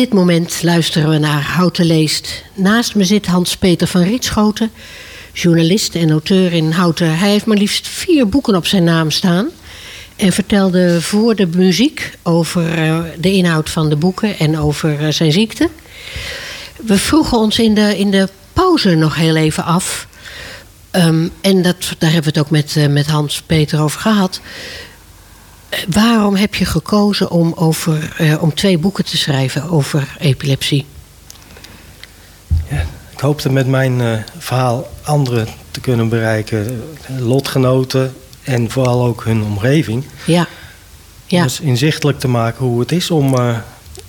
[0.03, 2.45] Dit moment luisteren we naar Houten Leest.
[2.55, 4.71] Naast me zit Hans-Peter van Rietschoten,
[5.33, 7.19] journalist en auteur in Houten.
[7.19, 9.49] Hij heeft maar liefst vier boeken op zijn naam staan.
[10.17, 15.12] En vertelde voor de muziek over eh, de inhoud van de boeken en over eh,
[15.12, 15.69] zijn ziekte.
[16.87, 20.07] We vroegen ons in de, in de pauze nog heel even af.
[20.91, 24.41] ehm, en dat, daar hebben we het ook met, eh, met Hans-Peter over gehad.
[25.72, 30.87] Eh, Waarom heb je gekozen om, over, eh, om twee boeken te schrijven over epilepsie?
[32.70, 32.80] Ja,
[33.12, 36.82] ik hoopte met mijn eh, verhaal anderen te kunnen bereiken.
[37.06, 40.04] eh, Lotgenoten en vooral ook hun omgeving.
[40.24, 40.46] Ja,
[41.26, 43.35] ja, Dus inzichtelijk te maken hoe het is om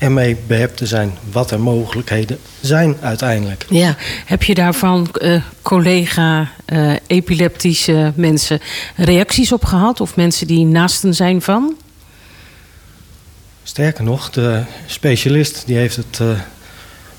[0.04, 1.18] eh, ermee behept te zijn.
[1.32, 3.66] Wat er mogelijkheden zijn uiteindelijk.
[3.70, 3.96] ja.
[4.26, 8.60] Heb je daarvan eh, collega eh, epileptische mensen
[8.96, 10.02] reacties op gehad?
[10.02, 11.78] Of mensen die naasten zijn van?
[13.64, 16.28] Sterker nog, de specialist die heeft het eh,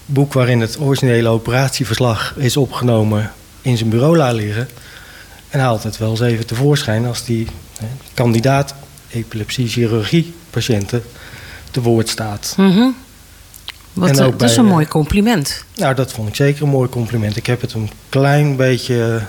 [0.07, 4.69] boek waarin het originele operatieverslag is opgenomen in zijn bureau laten liggen.
[5.49, 7.47] En haalt het wel eens even tevoorschijn als die
[8.15, 8.75] kandidaat
[9.11, 11.03] epilepsie-chirurgie patiënten
[11.75, 12.55] te woord staat.
[13.93, 15.65] Wat, En eh, dat is een eh, mooi compliment.
[15.77, 17.37] Nou, dat vond ik zeker een mooi compliment.
[17.37, 19.23] Ik heb het een klein beetje eh,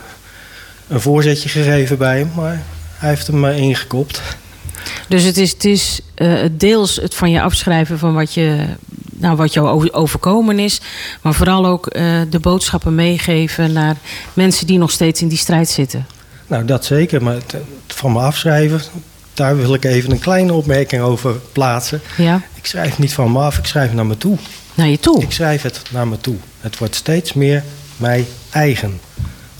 [0.87, 4.21] een voorzetje gegeven bij hem, maar hij heeft hem ingekopt.
[5.07, 6.01] Dus het is, het is
[6.51, 8.65] deels het van je afschrijven van wat, je,
[9.11, 10.81] nou, wat jou overkomen is.
[11.21, 11.93] Maar vooral ook
[12.29, 13.95] de boodschappen meegeven naar
[14.33, 16.05] mensen die nog steeds in die strijd zitten.
[16.47, 18.81] Nou, dat zeker, maar het, het van me afschrijven,
[19.35, 22.01] daar wil ik even een kleine opmerking over plaatsen.
[22.17, 24.37] Ja, Ik schrijf niet van me af, ik schrijf naar me toe.
[24.73, 25.21] naar je toe.
[25.21, 26.35] Ik schrijf het naar me toe.
[26.59, 27.63] Het wordt steeds meer
[27.97, 28.99] mij eigen.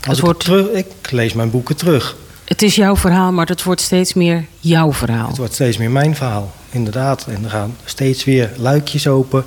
[0.08, 2.16] Als ik, wordt- terug, ik lees mijn boeken terug.
[2.44, 5.28] Het is jouw verhaal, maar het wordt steeds meer jouw verhaal.
[5.28, 7.26] Het wordt steeds meer mijn verhaal, inderdaad.
[7.28, 9.44] En er gaan steeds weer luikjes open.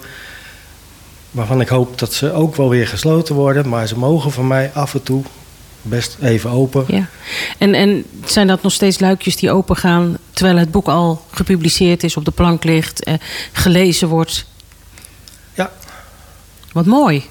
[1.31, 3.69] Waarvan ik hoop dat ze ook wel weer gesloten worden.
[3.69, 5.23] Maar ze mogen van mij af en toe
[5.81, 6.85] best even open.
[6.87, 7.07] Ja.
[7.57, 12.17] En, en zijn dat nog steeds luikjes die opengaan terwijl het boek al gepubliceerd is,
[12.17, 13.13] op de plank ligt, eh,
[13.51, 14.45] gelezen wordt?
[15.53, 15.71] Ja.
[16.71, 17.23] Wat mooi.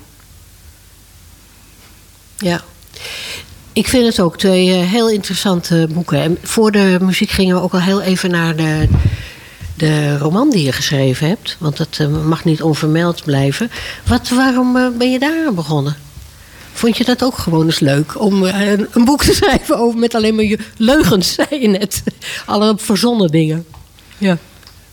[2.37, 2.61] ja.
[3.72, 6.22] Ik vind het ook twee eh, heel interessante boeken.
[6.22, 8.88] En voor de muziek gingen we ook al heel even naar de,
[9.74, 11.56] de roman die je geschreven hebt.
[11.58, 13.70] Want dat eh, mag niet onvermeld blijven.
[14.06, 15.96] Wat, waarom ben je daar aan begonnen?
[16.78, 19.98] Vond je dat ook gewoon eens leuk om eh, een, een boek te schrijven over
[19.98, 22.02] met alleen maar je leugens, zei je net.
[22.46, 23.66] Alle verzonnen dingen.
[24.18, 24.38] Ja.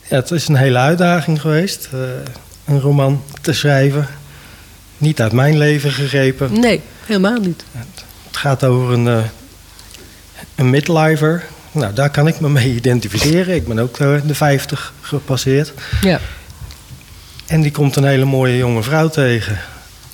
[0.09, 1.89] Ja, het is een hele uitdaging geweest.
[1.93, 1.99] eh,
[2.65, 4.07] een roman te schrijven.
[4.97, 6.59] Niet uit mijn leven gegrepen.
[6.59, 7.63] Nee, helemaal niet.
[8.27, 9.23] Het gaat over een, eh,
[10.55, 11.43] een midlifer.
[11.71, 13.55] Nou, daar kan ik me mee identificeren.
[13.55, 15.73] Ik ben ook de 50 gepasseerd.
[16.01, 16.19] Ja.
[17.47, 19.59] En die komt een hele mooie jonge vrouw tegen.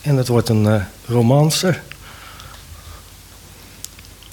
[0.01, 0.81] En het wordt een eh,
[1.11, 1.79] romance.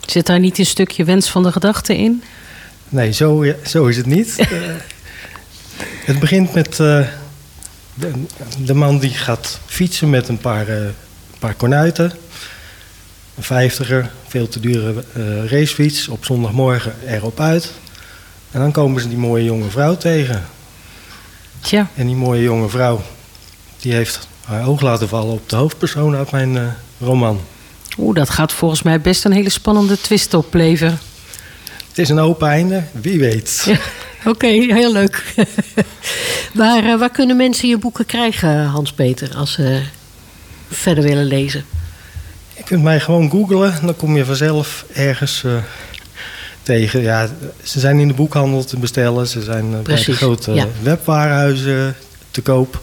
[0.06, 2.22] Zit daar niet een stukje wens van de gedachte in?
[2.88, 4.36] Nee, zo, zo is het niet.
[5.78, 7.06] Eh, het begint met eh,
[7.94, 8.12] de,
[8.58, 10.88] de man die gaat fietsen met een paar, eh,
[11.38, 12.12] paar kornuiten.
[13.36, 15.04] Een vijftiger, veel te dure
[15.46, 16.08] racefiets.
[16.08, 17.72] Op zondagmorgen erop uit.
[18.50, 20.44] En dan komen ze die mooie jonge vrouw tegen.
[21.60, 23.02] Tja, En die mooie jonge vrouw,
[23.80, 26.62] die heeft haar oog laten vallen op de hoofdpersoon uit mijn eh,
[27.00, 27.40] roman.
[27.98, 30.98] oeh, dat gaat volgens mij best een hele spannende twist opleveren.
[31.88, 33.62] Het is een open einde, wie weet.
[33.66, 33.78] Ja,
[34.30, 35.34] Oké, heel leuk.
[36.54, 39.82] waar, eh, waar kunnen mensen je boeken krijgen, Hans-Peter, als ze
[40.68, 41.64] verder willen lezen?
[42.56, 45.52] Je kunt mij gewoon googlen, dan kom je vanzelf ergens eh,
[46.62, 47.02] tegen.
[47.02, 47.28] Ja,
[47.62, 49.26] ze zijn in de boekhandel te bestellen.
[49.26, 50.66] Ze zijn bij de grote ja.
[50.82, 51.96] webwarenhuizen
[52.30, 52.82] te koop.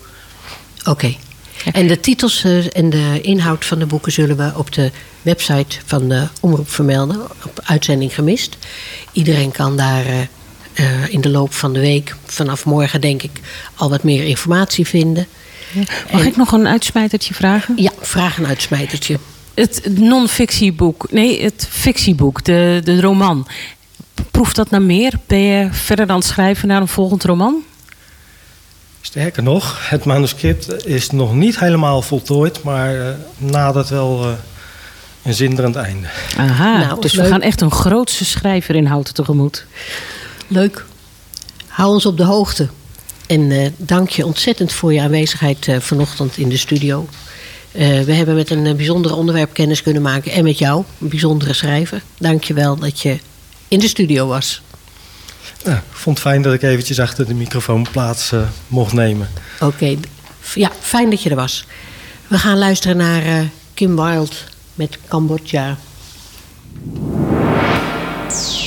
[0.83, 1.15] Oké.
[1.73, 4.91] En de titels eh, en de inhoud van de boeken zullen we op de
[5.21, 7.21] website van de Omroep vermelden.
[7.45, 8.57] Op uitzending gemist.
[9.11, 10.21] Iedereen kan daar eh,
[10.73, 13.31] eh, in de loop van de week, vanaf morgen denk ik,
[13.75, 15.27] al wat meer informatie vinden.
[16.11, 17.73] Mag En- ik nog een uitsmijtertje vragen?
[17.77, 19.19] Ja, vraag een uitsmijtertje.
[19.53, 23.47] Het non-fictieboek, nee, het fictieboek, de, de roman.
[24.31, 25.13] Proeft dat naar meer?
[25.27, 27.63] Ben je verder aan het schrijven naar een volgend roman?
[29.05, 34.31] Sterker nog, het manuscript is nog niet helemaal voltooid, maar eh, nadert wel eh,
[35.23, 36.07] een zinderend einde.
[36.37, 39.65] Aha, Nou, dus we gaan echt een grootse schrijver in Houten tegemoet.
[40.47, 40.85] Leuk.
[41.67, 42.69] Hou ons op de hoogte.
[43.27, 47.07] En eh, dank je ontzettend voor je aanwezigheid eh, vanochtend in de studio.
[47.71, 50.31] Eh, we hebben met een bijzonder onderwerp kennis kunnen maken.
[50.31, 52.01] En met jou, een bijzondere schrijver.
[52.17, 53.19] Dank je wel dat je
[53.67, 54.61] in de studio was.
[55.65, 59.29] Nou, ik vond het fijn dat ik eventjes achter de microfoon plaats eh, mocht nemen.
[59.59, 59.97] Oké,
[60.53, 61.67] ja, fijn dat je er was.
[62.27, 63.39] We gaan luisteren naar eh,
[63.73, 64.35] Kim Wilde
[64.73, 65.77] met Cambodja.
[66.93, 68.64] Cambodja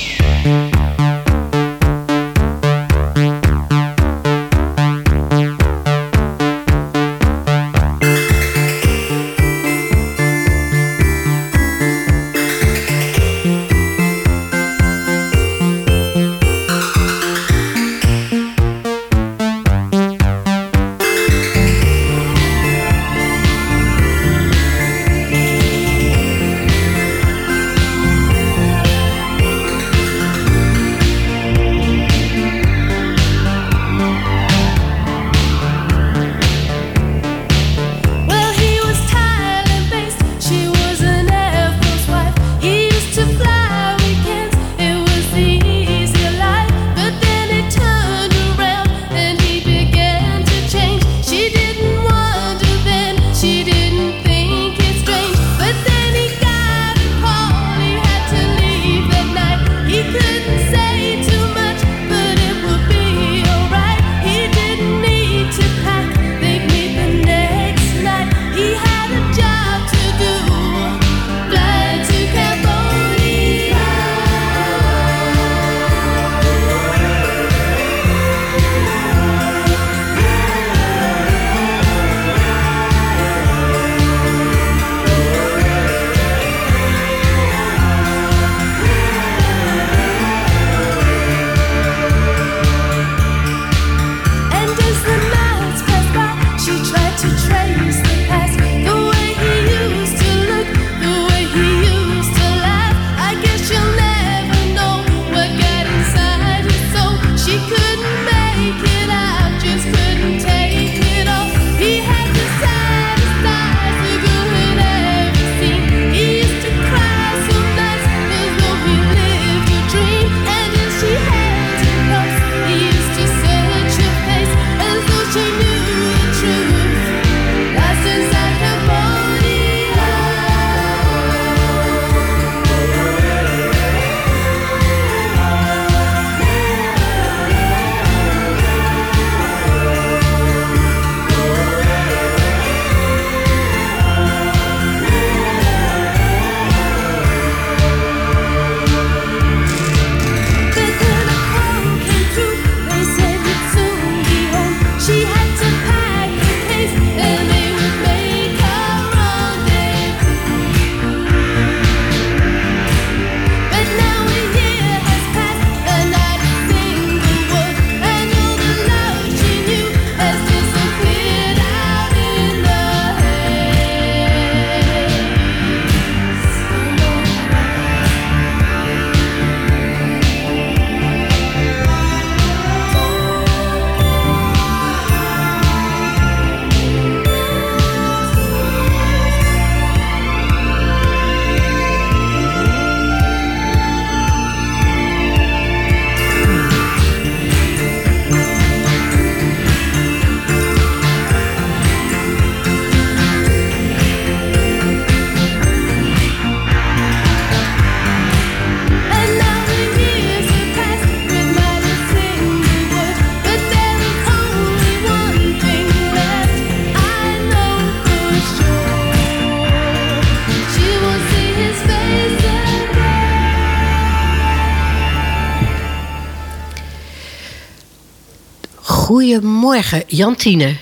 [229.33, 230.73] Goedemorgen, Jantine.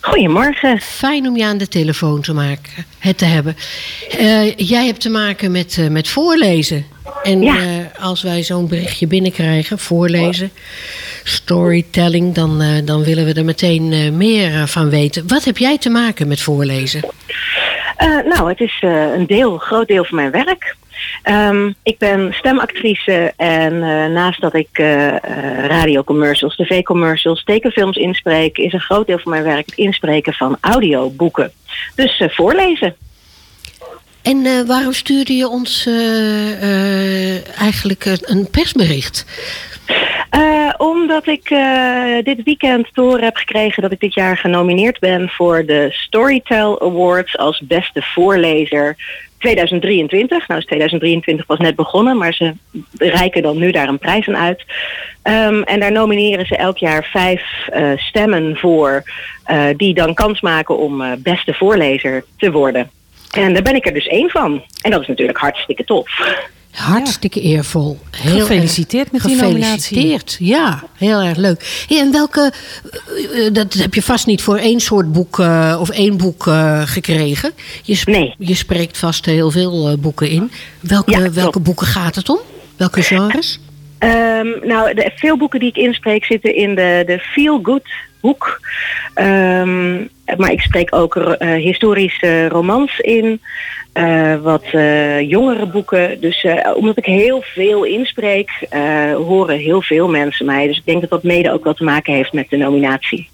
[0.00, 0.80] Goedemorgen.
[0.80, 3.56] Fijn om je aan de telefoon te, maken, het te hebben.
[4.18, 6.84] Eh, jij hebt te maken met, eh, met voorlezen.
[7.22, 7.56] En Ja.
[7.56, 10.50] eh, als wij zo'n berichtje binnenkrijgen, voorlezen,
[11.24, 15.28] storytelling, dan, dan willen we er meteen meer van weten.
[15.28, 17.00] Wat heb jij te maken met voorlezen?
[18.28, 18.78] Nou, het is
[19.16, 20.76] een deel, groot deel van mijn werk.
[21.22, 25.16] Ehm, ik ben stemactrice en eh, naast dat ik eh,
[25.66, 31.52] radiocommercials, tv-commercials, tekenfilms inspreek, is een groot deel van mijn werk het inspreken van audioboeken.
[31.94, 32.96] Dus voorlezen.
[34.22, 35.88] En waarom stuurde je ons
[37.58, 39.26] eigenlijk een- persbericht?
[40.76, 41.48] Omdat ik
[42.24, 47.38] dit weekend horen heb gekregen dat ik dit jaar genomineerd ben voor de Storytel Awards
[47.38, 48.96] als beste voorlezer
[49.44, 50.48] 2023.
[50.48, 52.52] Nou is 2023 pas net begonnen, maar ze
[52.98, 54.64] reiken dan nu daar een prijs aan uit.
[55.22, 59.02] Ehm, en daar nomineren ze elk jaar vijf eh, stemmen voor
[59.44, 62.90] eh, die dan kans maken om eh, beste voorlezer te worden.
[63.30, 64.62] En daar ben ik er dus één van.
[64.82, 66.08] En dat is natuurlijk hartstikke tof.
[66.74, 67.98] Hartstikke eervol.
[68.10, 69.96] Heel Gefeliciteerd met die nominatie.
[69.96, 70.82] Gefeliciteerd, ja.
[70.96, 71.84] Heel erg leuk.
[71.88, 72.52] Hey, en welke,
[73.32, 76.46] eh, eh, dat heb je vast niet voor één soort boek eh, of één boek
[76.46, 77.52] eh, gekregen.
[77.82, 78.34] Je, sp- Nee.
[78.38, 80.50] je spreekt vast heel veel eh, boeken in.
[80.80, 82.38] Welke, Ja, welke boeken gaat het om?
[82.76, 83.58] Welke genres?
[83.98, 87.82] Ehm, nou, de, veel boeken die ik inspreek zitten in de, de feel-good
[88.28, 88.60] hoek.
[89.14, 89.94] Ehm,
[90.36, 93.40] maar ik spreek ook eh, historische romans in.
[93.92, 96.20] eh, wat eh, jongere boeken.
[96.20, 100.66] Dus eh, omdat ik heel veel inspreek, eh, horen heel veel mensen mij.
[100.66, 103.28] Dus ik denk dat dat mede ook wat te maken heeft met de nominatie.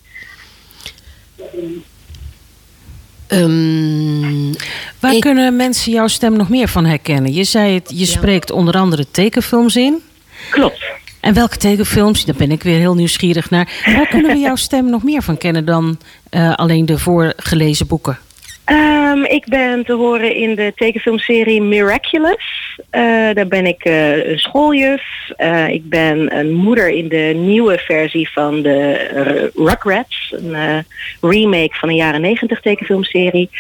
[3.27, 4.53] Ehm,
[5.01, 7.33] Waar Ik- kunnen mensen jouw stem nog meer van herkennen?
[7.33, 10.03] Je zei het, je spreekt onder andere tekenfilms in.
[10.51, 10.85] Klopt.
[11.21, 12.25] En welke tekenfilms?
[12.25, 13.83] Daar ben ik weer heel nieuwsgierig naar.
[13.85, 15.99] Waar kunnen we jouw stem nog meer van kennen dan
[16.31, 18.19] eh, alleen de voorgelezen boeken?
[18.71, 22.79] Ehm, ik ben te horen in de tekenfilmserie Miraculous.
[22.91, 23.03] Eh,
[23.33, 25.03] daar ben ik eh, een schooljuf.
[25.37, 30.35] Eh, ik ben een moeder in de nieuwe versie van de Rugrats.
[30.37, 30.85] Een
[31.21, 33.51] remake van een jaren negentig tekenfilmserie.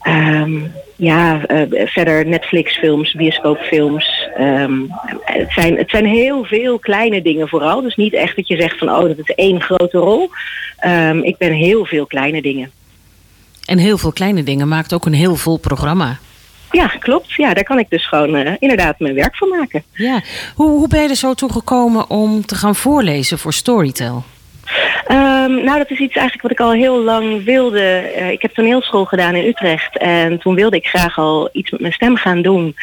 [0.00, 0.58] Ehm,
[0.96, 4.28] ja, verder Netflix-films, bioscoopfilms.
[4.36, 4.80] Ehm,
[5.24, 7.82] het, zijn, het zijn heel veel kleine dingen vooral.
[7.82, 10.30] Dus niet echt dat je zegt van, oh, dat is één grote rol.
[11.22, 12.70] Ik ben heel veel kleine dingen.
[13.68, 16.18] En heel veel kleine dingen maakt ook een heel vol programma.
[16.70, 17.34] Ja, klopt.
[17.34, 19.82] Ja, daar kan ik dus gewoon eh, inderdaad mijn werk van maken.
[19.92, 20.22] Ja.
[20.54, 24.24] Hoe, hoe ben je er zo toe gekomen om te gaan voorlezen voor Storytel?
[25.06, 27.80] Ehm, nou, dat is iets eigenlijk wat ik al heel lang wilde.
[27.80, 31.80] Eh, ik heb toneelschool gedaan in Utrecht en toen wilde ik graag al iets met
[31.80, 32.76] mijn stem gaan doen.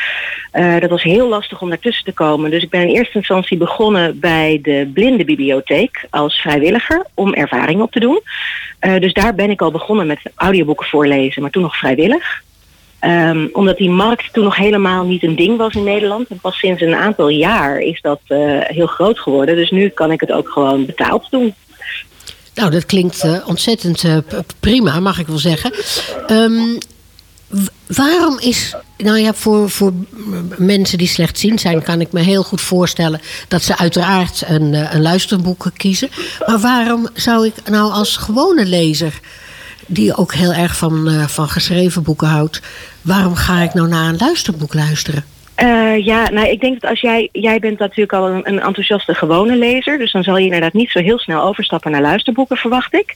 [0.51, 2.51] Eh, dat was heel lastig om daartussen te komen.
[2.51, 7.91] Dus ik ben in eerste instantie begonnen bij de Blindenbibliotheek als vrijwilliger om ervaring op
[7.91, 8.21] te doen.
[8.79, 12.43] Eh, dus daar ben ik al begonnen met audioboeken voorlezen, maar toen nog vrijwillig.
[12.99, 16.27] Ehm, omdat die markt toen nog helemaal niet een ding was in Nederland.
[16.27, 18.19] En pas sinds een aantal jaar is dat
[18.63, 19.55] heel groot geworden.
[19.55, 21.53] Dus nu kan ik het ook gewoon betaald doen.
[22.55, 24.17] Nou, dat klinkt eh, ontzettend eh,
[24.59, 25.73] prima, mag ik wel zeggen.
[26.27, 26.79] Ehm,
[27.87, 29.93] waarom is, nou ja, voor, voor
[30.57, 34.93] mensen die slechtziend zijn, kan ik me heel goed voorstellen dat ze uiteraard een, eh,
[34.93, 36.09] een luisterboek kiezen.
[36.45, 39.19] Maar waarom zou ik nou als gewone lezer,
[39.87, 42.61] die ook heel erg van, van geschreven boeken houdt,
[43.01, 45.25] waarom ga ik nou naar een luisterboek luisteren?
[45.55, 49.13] Eh, ja, nou, ik denk dat als jij, jij bent natuurlijk al een, een enthousiaste
[49.13, 52.93] gewone lezer, dus dan zal je inderdaad niet zo heel snel overstappen naar luisterboeken, verwacht
[52.93, 53.13] ik.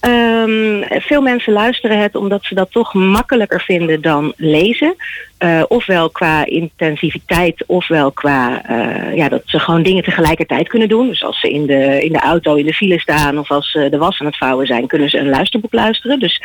[0.00, 4.94] Ehm, veel mensen luisteren het omdat ze dat toch makkelijker vinden dan lezen.
[5.38, 11.08] Eh, ofwel qua intensiviteit, ofwel qua eh, ja, dat ze gewoon dingen tegelijkertijd kunnen doen.
[11.08, 13.88] Dus als ze in de, in de auto in de file staan of als ze
[13.90, 16.18] de was aan het vouwen zijn, kunnen ze een luisterboek luisteren.
[16.18, 16.42] Dus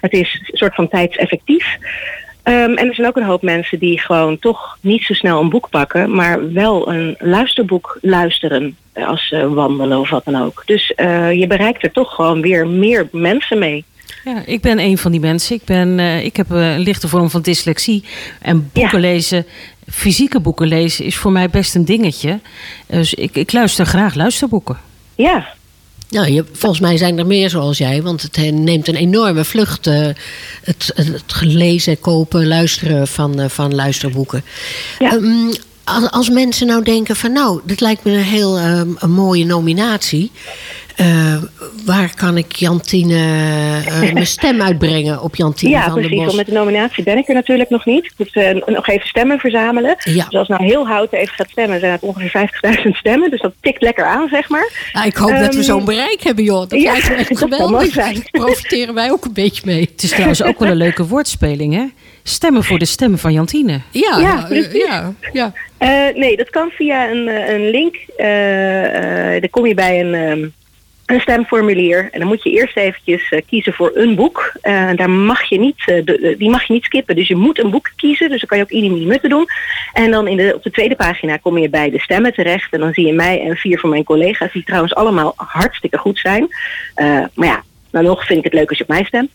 [0.00, 1.76] het is een soort van tijdseffectief.
[2.46, 5.48] Ehm, en er zijn ook een hoop mensen die gewoon toch niet zo snel een
[5.48, 10.62] boek pakken, maar wel een luisterboek luisteren eh, als ze wandelen of wat dan ook.
[10.66, 13.84] Dus eh, je bereikt er toch gewoon weer meer mensen mee.
[14.24, 15.56] Ja, ik ben een van die mensen.
[15.56, 18.04] Ik, ben, eh, ik heb een lichte vorm van dyslexie.
[18.40, 19.08] En boeken Ja.
[19.08, 19.46] lezen,
[19.90, 22.40] fysieke boeken lezen, is voor mij best een dingetje.
[22.86, 24.76] Dus ik, ik luister graag luisterboeken.
[25.14, 25.46] Ja,
[26.08, 29.44] Nou, je, volgens mij zijn er meer zoals jij, want het eh, neemt een enorme
[29.44, 29.86] vlucht.
[29.86, 30.06] eh,
[30.62, 34.44] het, het lezen, kopen, luisteren van, eh, van luisterboeken.
[34.98, 35.12] Ja.
[35.12, 35.52] Ehm,
[35.84, 39.44] als, als mensen nou denken van nou, dit lijkt me een heel ehm, een mooie
[39.44, 40.30] nominatie.
[40.96, 41.36] Eh,
[41.84, 43.14] waar kan ik Jantine
[43.86, 46.16] eh, mijn stem uitbrengen op Jantine Ja, van der precies.
[46.16, 46.24] Bos?
[46.26, 48.04] Want met de nominatie ben ik er natuurlijk nog niet.
[48.04, 49.96] Ik moet eh, nog even stemmen verzamelen.
[49.98, 50.24] Ja.
[50.28, 52.48] Dus als nou heel Houten even gaat stemmen, zijn het ongeveer
[52.84, 53.30] 50.000 stemmen.
[53.30, 54.90] Dus dat tikt lekker aan, zeg maar.
[54.92, 56.68] Ja, ik hoop dat we Ehm, zo'n bereik hebben, joh.
[56.68, 57.70] Dat ja, lijkt me echt geweldig.
[57.70, 58.14] mooi zijn.
[58.14, 59.80] Daar profiteren wij ook een beetje mee.
[59.92, 61.84] Het is trouwens ook wel een leuke woordspeling, hè?
[62.22, 63.80] Stemmen voor de stemmen van Jantine.
[63.90, 64.72] Ja, Ja, ja, precies.
[64.86, 65.52] ja, ja.
[66.14, 67.96] Nee, dat kan via een, een link.
[68.16, 70.46] Eh, eh, dan kom je bij een, ehm,
[71.06, 72.08] een stemformulier.
[72.12, 74.52] En dan moet je eerst eventjes eh, kiezen voor een boek.
[74.60, 77.16] Eh, daar mag je niet, eh, die mag je niet skippen.
[77.16, 78.28] Dus je moet een boek kiezen.
[78.28, 79.46] Dus dan kan je ook ieder mutten doen.
[79.92, 82.72] En dan in de, op de tweede pagina kom je bij de stemmen terecht.
[82.72, 84.52] En dan zie je mij en vier van mijn collega's.
[84.52, 86.48] Die trouwens allemaal hartstikke goed zijn.
[87.34, 89.30] Maar ja, nog vind ik het leuk als je op mij stemt.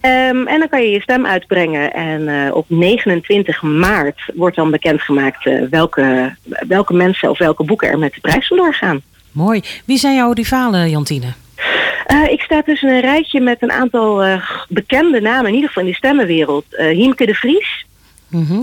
[0.00, 1.92] Ehm, en dan kan je je stem uitbrengen.
[1.92, 6.34] En op 29 maart wordt dan bekendgemaakt welke,
[6.68, 9.02] welke mensen of welke boeken er met de prijs vandoor gaan.
[9.38, 9.62] Mooi.
[9.84, 11.32] Wie zijn jouw rivalen, Jantine?
[12.06, 15.82] Eh, ik sta tussen een rijtje met een aantal eh, bekende namen, in ieder geval
[15.82, 16.64] in de stemmenwereld.
[16.70, 17.86] Eh Hiemke de Vries,
[18.28, 18.62] Mhm.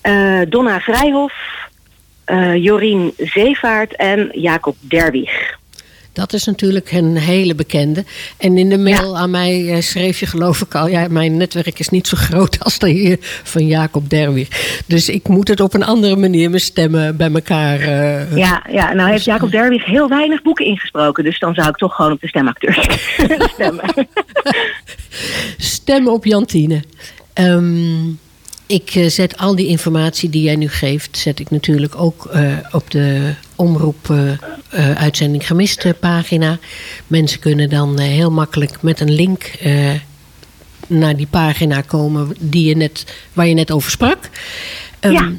[0.00, 1.32] eh, Donna Vrijhof,
[2.56, 5.58] Jorien Zeevaart en Jacob Derwig.
[6.12, 8.04] Dat is natuurlijk een hele bekende.
[8.38, 10.88] En in de mail aan mij eh, schreef je geloof ik al...
[10.88, 14.48] ja, mijn netwerk is niet zo groot als dat hier van Jacob Derwig.
[14.86, 17.80] Dus ik moet het op een andere manier mijn stemmen bij elkaar...
[17.80, 21.24] eh, Ja, ja, nou heeft Jacob Derwig heel weinig boeken ingesproken.
[21.24, 22.88] Dus dan zou ik toch gewoon op de stemacteurs
[23.54, 23.84] stemmen.
[25.58, 26.82] Stemmen op Jantine.
[27.32, 28.08] Ehm,
[28.72, 31.16] ik eh, zet al die informatie die jij nu geeft...
[31.18, 36.58] zet ik natuurlijk ook eh, op de omroep eh, uitzending gemiste pagina.
[37.06, 39.50] Mensen kunnen dan heel makkelijk met een link...
[40.86, 44.30] naar die pagina komen die je net, waar je net over sprak.
[45.00, 45.32] Ehm, Ja.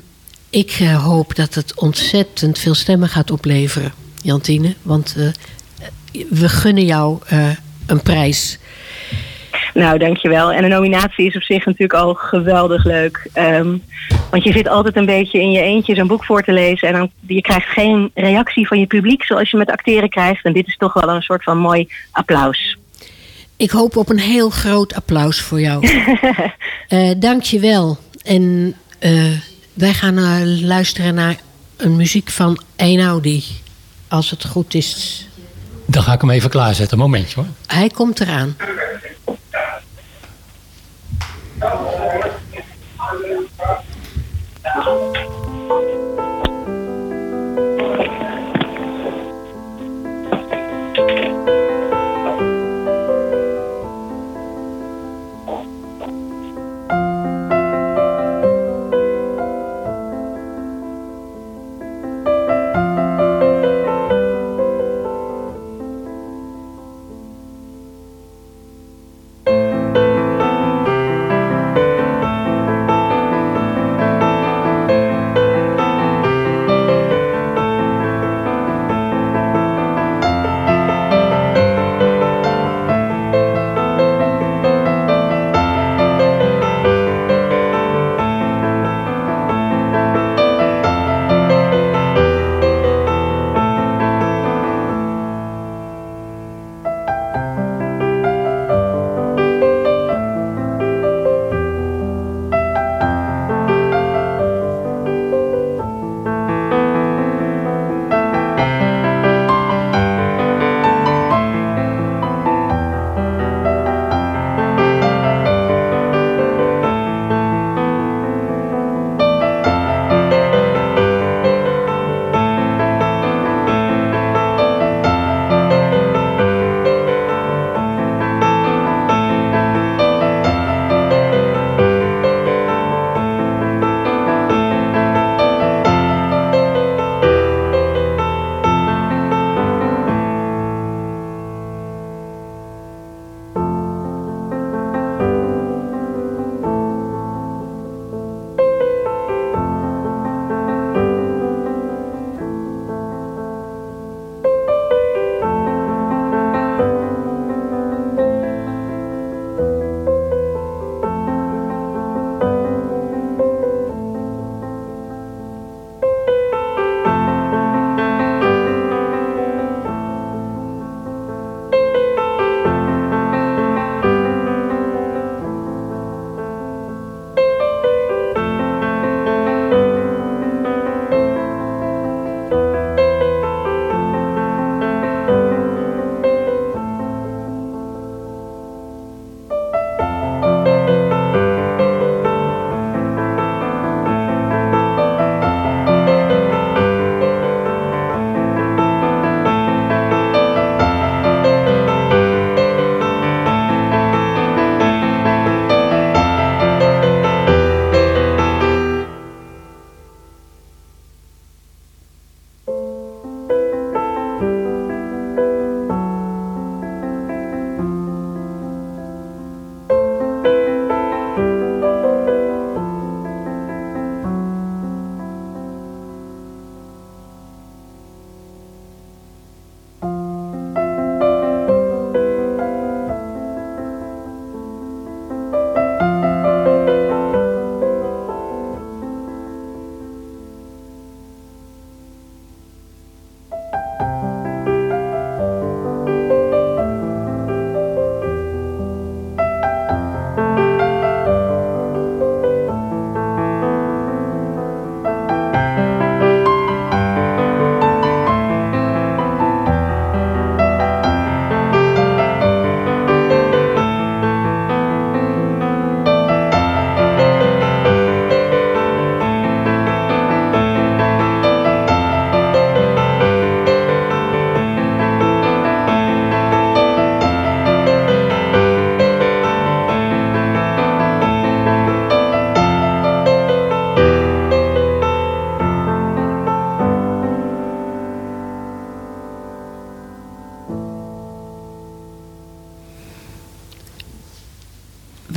[0.49, 4.75] Ik hoop dat het ontzettend veel stemmen gaat opleveren, Jantine.
[4.81, 5.15] Want
[6.29, 7.19] we gunnen jou
[7.85, 8.57] een prijs.
[9.73, 10.51] Nou, dankjewel.
[10.51, 13.29] En een nominatie is op zich natuurlijk al geweldig leuk.
[13.33, 13.77] Ehm,
[14.29, 16.87] want je zit altijd een beetje in je eentje zo'n boek voor te lezen.
[16.87, 20.45] En dan, je krijgt geen reactie van je publiek zoals je met acteren krijgt.
[20.45, 22.77] En dit is toch wel een soort van mooi applaus.
[23.57, 25.87] Ik hoop op een heel groot applaus voor jou.
[26.87, 27.97] Eh Dank je wel.
[28.23, 29.31] En eh,
[29.73, 31.35] wij gaan eh, luisteren naar
[31.77, 33.43] een muziek van Einaudi.
[34.07, 35.27] Als het goed is.
[35.85, 36.97] Dan ga ik hem even klaarzetten.
[36.97, 37.45] Momentje hoor.
[37.67, 38.55] Hij komt eraan.
[41.65, 42.42] Oh,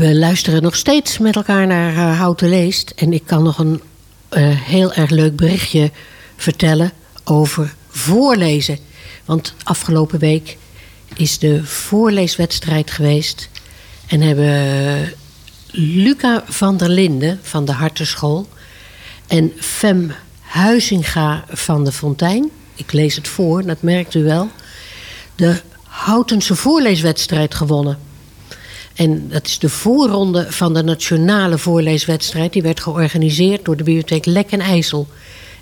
[0.07, 2.93] We luisteren nog steeds met elkaar naar eh, Houten Leest.
[2.97, 3.83] En ik kan nog een
[4.29, 5.91] eh, heel erg leuk berichtje
[6.37, 6.93] vertellen
[7.25, 8.79] over voorlezen.
[9.25, 10.57] Want afgelopen week
[11.17, 13.49] is de voorleeswedstrijd geweest.
[14.07, 15.13] En hebben
[15.71, 18.49] Luca van der Linden van de Hartenschool
[19.27, 22.51] en Fem Huizinga van de Fontijn.
[22.75, 24.51] Ik lees het voor, dat merkt u wel.
[25.35, 28.06] De Houtense voorleeswedstrijd gewonnen.
[28.97, 32.53] En dat is de voorronde van de nationale voorleeswedstrijd.
[32.53, 35.07] Die werd georganiseerd door de bibliotheek Lek en IJssel.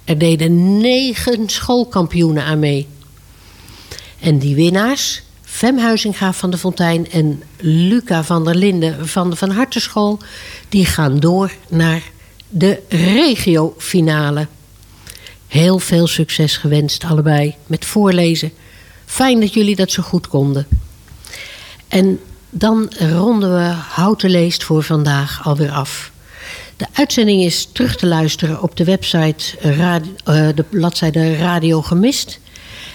[0.05, 2.89] Er deden negen schoolkampioenen aan mee.
[4.21, 9.37] En die winnaars, Fem Huizinga van de Fontijn en Luca van der Linden van de
[9.37, 10.19] Van Hartenschool...
[10.69, 12.03] die gaan door naar
[12.49, 14.47] de regiofinale.
[15.47, 18.53] Heel veel succes gewenst allebei met voorlezen.
[19.05, 20.67] Fijn dat jullie dat zo goed konden.
[21.89, 22.21] En
[22.57, 26.13] dan ronden we Houten Leest voor vandaag alweer af.
[26.77, 32.41] De uitzending is terug te luisteren op de website radio, uh, de bladzijde Radio Gemist.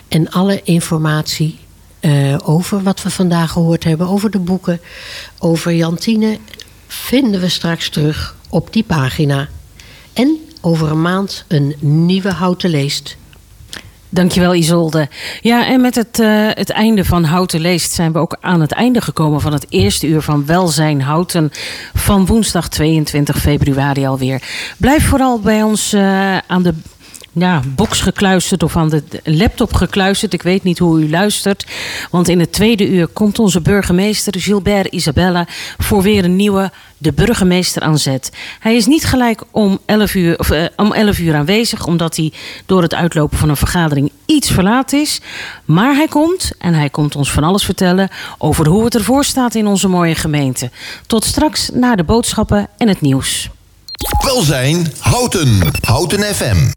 [0.07, 1.59] En alle informatie
[2.01, 4.81] uh, over wat we vandaag gehoord hebben, over de boeken,
[5.39, 6.37] over Jantine,
[6.87, 9.47] vinden we straks terug op die pagina.
[10.13, 13.17] En over een maand een nieuwe Houten Leest.
[14.09, 15.09] Dankjewel Isolde.
[15.41, 18.71] Ja, en met het, uh, het einde van Houten Leest zijn we ook aan het
[18.71, 21.51] einde gekomen van het eerste uur van Welzijn Houten
[21.93, 24.41] van woensdag 22 februari alweer.
[24.77, 26.73] Blijf vooral bij ons uh, aan de
[27.39, 30.33] ja, box gekluisterd of aan de laptop gekluisterd.
[30.33, 31.65] Ik weet niet hoe u luistert.
[32.11, 37.13] Want in het tweede uur komt onze burgemeester Gilbert Isabella voor weer een nieuwe De
[37.13, 38.31] Burgemeester aan zet.
[38.59, 42.33] Hij is niet gelijk om 11 uur, of, uh, om 11 uur aanwezig, omdat hij
[42.65, 45.21] door het uitlopen van een vergadering iets verlaat is.
[45.65, 49.55] Maar hij komt en hij komt ons van alles vertellen over hoe het ervoor staat
[49.55, 50.71] in onze mooie gemeente.
[51.07, 53.49] Tot straks na de boodschappen en het nieuws.
[54.25, 55.61] Welzijn Houten.
[55.81, 56.67] Houten FM.